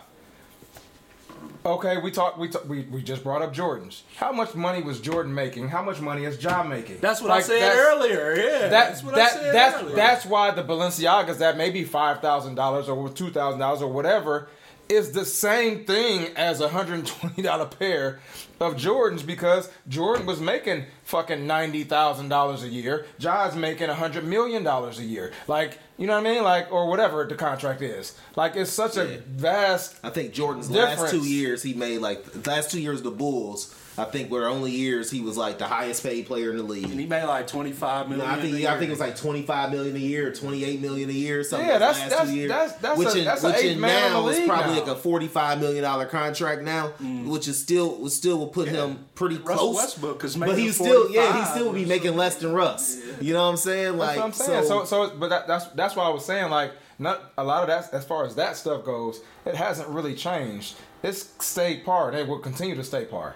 [1.65, 2.39] Okay, we talked.
[2.39, 4.01] We, ta- we we just brought up Jordans.
[4.17, 5.69] How much money was Jordan making?
[5.69, 7.01] How much money is Ja making?
[7.01, 8.35] That's what I said that's- earlier.
[8.35, 9.97] Yeah, That, that's what that, I said that's earlier.
[9.97, 13.93] that's why the Balenciagas that may be five thousand dollars or two thousand dollars or
[13.93, 14.49] whatever
[14.91, 18.21] is the same thing as a hundred and twenty dollar pair
[18.61, 23.07] of Jordans because Jordan was making fucking ninety thousand dollars a year.
[23.19, 25.33] Ja's making a hundred million dollars a year.
[25.47, 26.43] Like you know what I mean?
[26.43, 28.19] Like or whatever the contract is.
[28.37, 29.05] Like it's such Yeah.
[29.05, 29.97] a vast.
[30.03, 33.75] I think Jordan's last two years he made like last two years the Bulls.
[34.01, 36.85] I think were only years he was like the highest paid player in the league.
[36.85, 38.27] And he made like twenty five million.
[38.27, 38.33] No.
[38.33, 40.65] I think a yeah, I think it was like twenty five million a year, twenty
[40.65, 41.67] eight million a year, something.
[41.67, 42.49] Yeah, like that's- last that's- two years.
[42.49, 44.81] that's- that's which a- in, that's a which in man now is probably now.
[44.81, 47.27] like a forty five million dollar contract now, mm.
[47.27, 49.77] which is still would still will put him pretty Russell close.
[49.77, 52.97] Westbrook is but making he's still yeah, he still would be making less than Russ.
[53.21, 53.99] You know what I'm saying?
[53.99, 54.65] Like That's what I'm saying.
[54.67, 57.69] So, so, but that, that's that's why I was saying like not a lot of
[57.69, 60.77] that as far as that stuff goes, it hasn't really changed.
[61.03, 63.35] It's stayed par, and it will continue to stay par.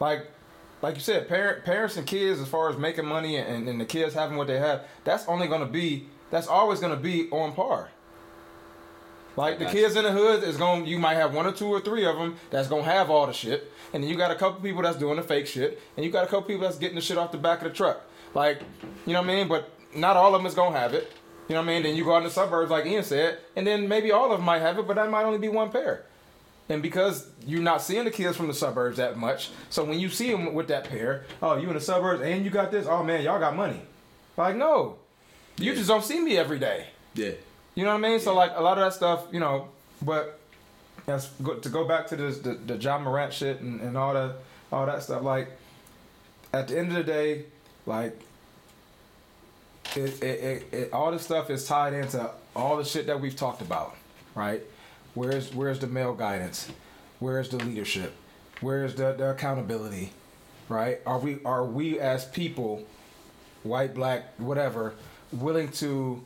[0.00, 0.26] Like,
[0.82, 3.84] like you said, parent, parents and kids, as far as making money and, and the
[3.84, 7.28] kids having what they have, that's only going to be that's always going to be
[7.30, 7.90] on par.
[9.36, 11.80] Like the kids in the hood is going, you might have one or two or
[11.80, 14.34] three of them that's going to have all the shit, and then you got a
[14.34, 16.96] couple people that's doing the fake shit, and you got a couple people that's getting
[16.96, 18.02] the shit off the back of the truck.
[18.34, 18.62] Like,
[19.06, 19.48] you know what I mean?
[19.48, 21.12] But not all of them is going to have it.
[21.48, 21.82] You know what I mean?
[21.82, 24.38] Then you go out in the suburbs, like Ian said, and then maybe all of
[24.38, 26.04] them might have it, but that might only be one pair.
[26.70, 30.08] And because you're not seeing the kids from the suburbs that much, so when you
[30.08, 33.02] see them with that pair, oh, you in the suburbs and you got this, oh
[33.02, 33.80] man, y'all got money.
[34.36, 34.96] Like, no,
[35.58, 36.86] you just don't see me every day.
[37.14, 37.32] yeah.
[37.74, 38.20] You know what I mean?
[38.20, 39.68] So like a lot of that stuff, you know,
[40.02, 40.38] but
[41.06, 44.14] as go, to go back to this the, the Ja Morant shit and, and all
[44.14, 44.36] that
[44.72, 45.50] all that stuff, like
[46.52, 47.44] at the end of the day,
[47.86, 48.20] like
[49.96, 53.36] it, it, it, it all this stuff is tied into all the shit that we've
[53.36, 53.96] talked about,
[54.34, 54.62] right?
[55.14, 56.70] Where's where's the male guidance?
[57.18, 58.14] Where's the leadership?
[58.60, 60.12] Where's the, the accountability?
[60.68, 61.00] Right?
[61.06, 62.84] Are we are we as people,
[63.62, 64.94] white, black, whatever,
[65.32, 66.24] willing to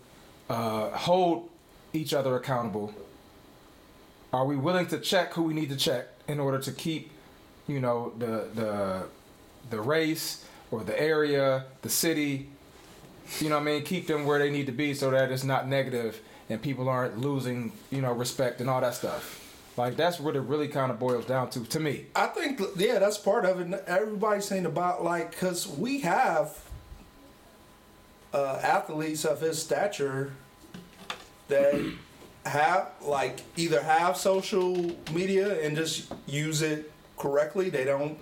[0.51, 1.49] uh, hold
[1.93, 2.95] each other accountable?
[4.33, 7.11] Are we willing to check who we need to check in order to keep,
[7.67, 9.03] you know, the the
[9.71, 12.49] the race or the area, the city,
[13.41, 15.69] you know I mean, keep them where they need to be so that it's not
[15.69, 19.41] negative and people aren't losing, you know, respect and all that stuff.
[19.77, 22.07] Like that's what it really kind of boils down to to me.
[22.15, 23.85] I think yeah, that's part of it.
[23.87, 26.57] Everybody's saying about like because we have
[28.33, 30.33] uh, athletes of his stature
[31.49, 31.75] that
[32.47, 37.71] have like either have social media and just use it correctly.
[37.71, 38.19] They don't.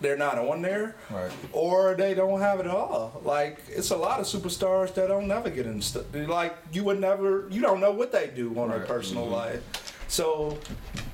[0.00, 1.30] They're not on there, Right.
[1.52, 3.20] or they don't have it all.
[3.24, 6.04] Like it's a lot of superstars that don't never get in stuff.
[6.12, 8.88] Like you would never, you don't know what they do on their Right.
[8.88, 9.34] personal mm-hmm.
[9.34, 10.04] life.
[10.08, 10.58] So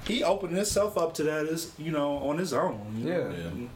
[0.06, 2.96] he opened himself up to that as you know on his own.
[2.98, 3.18] you Yeah.
[3.28, 3.68] know.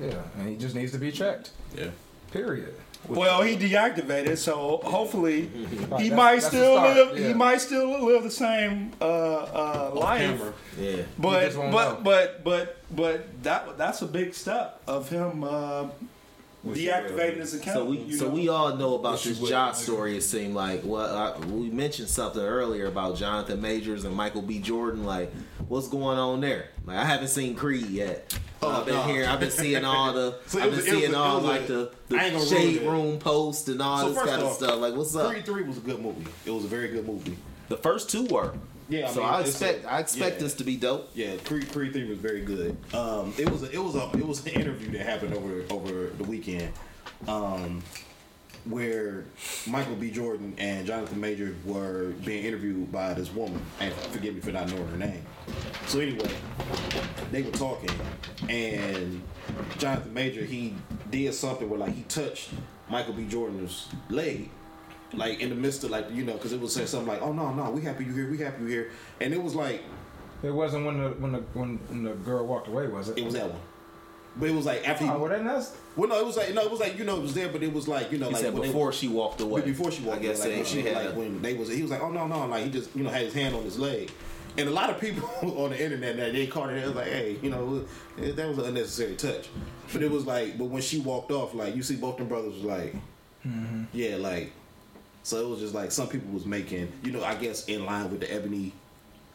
[0.00, 1.50] Yeah, and he just needs to be checked.
[1.76, 1.90] Yeah.
[2.30, 2.74] Period.
[3.08, 7.18] Well, he deactivated, so hopefully he that's- might that's still live.
[7.18, 7.28] yeah.
[7.28, 10.40] He might still live the same uh, uh, life.
[10.78, 11.02] Yeah.
[11.18, 15.88] But just won't but, but but but that that's a big step of him uh,
[16.66, 17.76] deactivating his account.
[17.76, 18.34] So we so know?
[18.34, 20.16] we all know about this is Josh story.
[20.16, 24.58] It seemed like well, I, we mentioned something earlier about Jonathan Majors and Michael B.
[24.58, 25.04] Jordan.
[25.04, 25.32] Like,
[25.68, 26.68] what's going on there?
[26.84, 28.38] Like, I haven't seen Creed yet.
[28.60, 29.02] Oh, I've been no.
[29.02, 29.28] hearing.
[29.28, 30.38] I've been seeing all the.
[30.46, 33.18] So I've been was seeing a- all was a- like the, the gonna shade room
[33.18, 34.80] post and all So this first kind of stuff.
[34.80, 35.30] Like, what's up?
[35.30, 36.26] Creed Three was a good movie.
[36.44, 37.36] It was a very good movie.
[37.68, 38.54] The first two were.
[38.88, 40.42] Yeah, I so mean, I expect a- I expect yeah.
[40.42, 41.10] this to be dope.
[41.14, 42.76] Yeah, Creed, Creed Three was very good.
[42.94, 46.06] Um, it was a, it was a, it was an interview that happened over over
[46.16, 46.72] the weekend,
[47.26, 47.82] um,
[48.64, 49.24] where
[49.66, 50.10] Michael B.
[50.10, 54.68] Jordan and Jonathan Major were being interviewed by this woman, and forgive me for not
[54.70, 55.22] knowing her name.
[55.86, 56.30] So anyway,
[57.30, 57.90] they were talking,
[58.48, 59.22] and
[59.76, 60.74] Jonathan Major he
[61.10, 62.50] did something where like he touched
[62.88, 63.26] Michael B.
[63.26, 64.50] Jordan's leg,
[65.14, 67.32] like in the midst of like you know, because it was saying something like, "Oh
[67.32, 68.90] no, no, we happy you here, we happy you here,"
[69.20, 69.82] and it was like
[70.42, 73.18] It wasn't when the when the when, when the girl walked away, was it?
[73.18, 73.60] it was that one,
[74.36, 76.36] but it was like after oh, he, Oh, well, then that's well, no, it was
[76.36, 78.18] like no, it was like you know, it was there, but it was like you
[78.18, 79.62] know, He like said when they- before she walked away.
[79.62, 81.82] Before she walked I guess away, like, she, had like a- when they was, he
[81.82, 83.78] was like, "Oh no, no!" Like he just, you know, had his hand on his
[83.78, 84.10] leg,
[84.58, 85.28] and a lot of people
[85.64, 87.84] on the internet that they caught it, it was like, "Hey, you know,
[88.18, 89.48] that was an unnecessary touch."
[89.92, 92.52] But it was like, but when she walked off, like you see, both them brothers
[92.54, 92.94] was like,
[93.46, 93.84] mm-hmm.
[93.94, 94.52] yeah, like,
[95.28, 98.10] so it was just like some people was making, you know, I guess in line
[98.10, 98.72] with the ebony.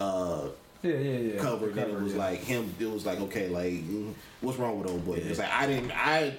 [0.01, 0.47] uh
[0.81, 1.39] yeah, yeah, yeah.
[1.39, 2.19] cover, then it was yeah.
[2.19, 2.73] like him.
[2.79, 4.11] It was like okay, like mm,
[4.41, 5.13] what's wrong with old boy?
[5.17, 5.91] It's like I didn't.
[5.91, 6.33] I.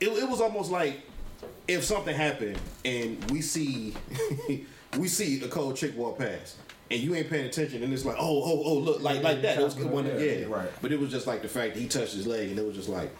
[0.00, 1.00] It, it was almost like
[1.68, 3.94] if something happened and we see
[4.98, 6.56] we see a cold chick walk past
[6.90, 9.60] and you ain't paying attention and it's like oh oh oh look like like that.
[9.60, 10.68] It was one Yeah, yeah, yeah, right.
[10.82, 12.74] But it was just like the fact that he touched his leg and it was
[12.74, 13.14] just like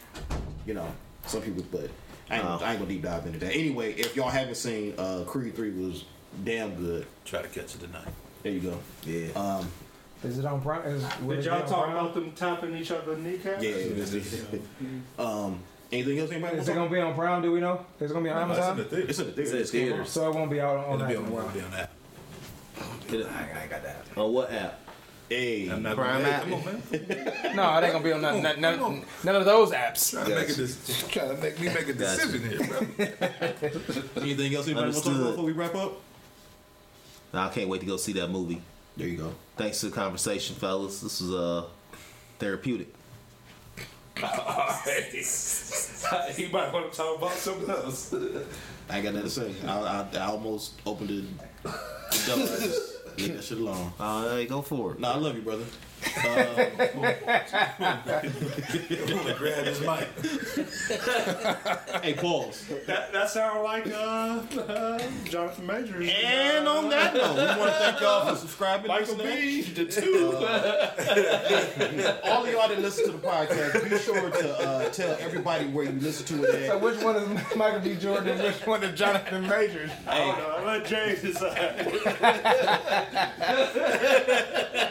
[0.67, 0.93] you know
[1.25, 1.63] some people.
[1.71, 1.89] But
[2.31, 2.59] I ain't, Oh.
[2.63, 3.55] I ain't gonna deep dive into that.
[3.55, 6.05] Anyway, if y'all haven't seen uh, Creed three was
[6.45, 7.07] damn good.
[7.25, 8.09] Try to catch it tonight.
[8.43, 8.79] There you go.
[9.05, 9.29] yeah.
[9.35, 9.69] Um,
[10.25, 10.83] Is it on Prime?
[10.83, 11.97] Is, it Did be y'all on talk Prime?
[11.97, 13.63] about them tapping each other's kneecaps?
[13.63, 14.59] yeah.
[15.25, 15.61] um,
[15.93, 16.31] anything else?
[16.31, 16.57] Anybody?
[16.59, 17.43] Is wanna it gonna be on Prime?
[17.43, 17.85] Do we know?
[18.01, 18.77] Is it gonna be on No, it's in Amazon?
[18.77, 19.09] the theater.
[19.09, 19.57] It's in the theater.
[19.59, 21.31] It's in It's came So it won't be out on It'll that be in on,
[21.31, 21.49] while.
[21.49, 21.91] it'll be on that.
[23.09, 24.05] I ain't got that.
[24.17, 24.81] On what app?
[25.29, 26.43] Hey, I'm not Prime app.
[26.43, 26.83] Come on, man.
[27.57, 30.13] No, it ain't gonna be on none, none, none, none of those apps.
[30.13, 34.23] Trying to make a dec- trying to make me make a decision here, bro.
[34.23, 34.67] anything else?
[34.67, 36.01] Anybody want to talk about before we wrap up?
[37.35, 38.63] Now, I can't wait to go see that movie.
[38.97, 39.33] There you go.
[39.57, 41.01] Thanks to the conversation, fellas.
[41.01, 41.65] This was uh
[42.39, 42.95] therapeutic.
[44.17, 44.23] he
[46.49, 48.15] might want to talk about something else.
[48.89, 49.55] I ain't got nothing to say.
[49.67, 51.25] I, I, I almost opened the,
[51.65, 51.71] the
[52.27, 52.93] door.
[53.17, 53.93] I just leave that shit alone.
[53.99, 55.01] Uh, hey, go for it.
[55.01, 55.65] No, I love you, brother.
[59.37, 60.09] Grab his mic.
[62.03, 62.65] Hey, pause.
[62.87, 66.11] That that sound like uh, uh, Jonathan Majors.
[66.25, 68.85] And on that note, we want to thank y'all for subscribing.
[68.85, 69.63] To Michael listening.
[69.63, 69.63] B.
[69.63, 70.37] The two.
[72.31, 75.85] All of y'all that listen to the podcast, be sure to uh, tell everybody where
[75.85, 77.95] you listen to it So which one is Michael B.
[77.97, 79.91] Jordan and which one is Jonathan Majors?
[80.07, 80.55] I don't know.
[80.59, 81.87] I let James decide.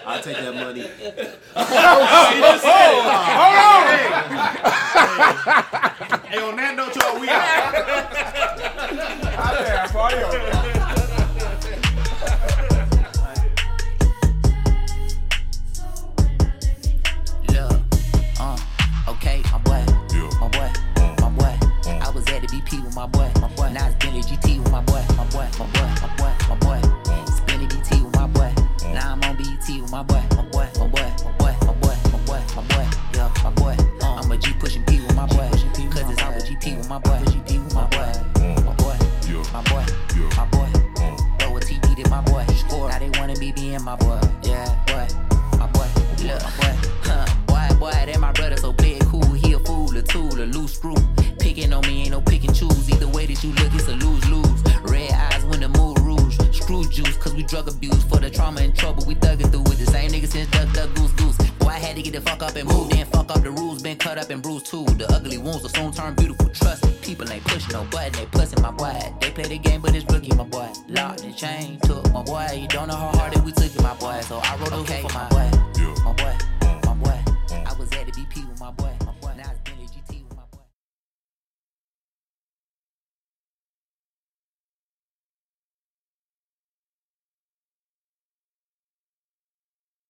[0.05, 0.89] I'll take that money.
[1.15, 1.31] Hey,
[6.41, 7.73] on that note, y'all, we out.
[9.61, 10.27] Yeah, Mario.
[17.49, 17.69] Yeah,
[18.41, 18.57] uh,
[19.07, 19.85] okay, my boy,
[20.41, 20.69] my boy,
[21.21, 21.55] my boy.
[21.87, 23.71] I was at the BP with my boy, my boy.
[23.71, 26.81] Now it's Bentley GT with my boy, my boy, my boy, my boy, my boy.
[27.23, 28.53] It's Bentley BT with my boy.
[28.91, 30.21] Now I'm on BET with my boy,
[37.03, 38.95] always GP with my boy, GP with my boy,
[39.51, 39.85] my boy,
[40.35, 41.15] my boy, my boy.
[41.39, 42.89] Throw a TD to my boy, score.
[42.89, 45.07] Now they wanna be being my boy, yeah, boy,
[45.57, 45.87] my boy.
[46.23, 46.73] Look, boy,
[47.03, 49.23] huh, boy, boy, that my brother, so play it cool.
[49.33, 50.95] He a fool, a tool, a loose screw.
[51.39, 52.89] Picking on me ain't no pick and choose.
[52.89, 54.63] Either way that you look, it's a lose lose.
[54.83, 56.37] Red eyes when the mood rouge.
[56.55, 58.03] Screw juice, cause we drug abuse.
[58.03, 60.93] For the trauma and trouble, we thugging through with the same nigga since duck, duck,
[60.95, 61.37] goose, goose.
[61.59, 62.89] Boy, I had to get the fuck up and move.
[62.89, 64.54] Then fuck up the rules, been cut up and bruised
[67.91, 68.99] no they pussing my boy.
[69.19, 70.69] They play the game, but it's rookie, my boy.
[70.87, 72.47] Locked and chain, took my boy.
[72.53, 73.34] You don't know how hard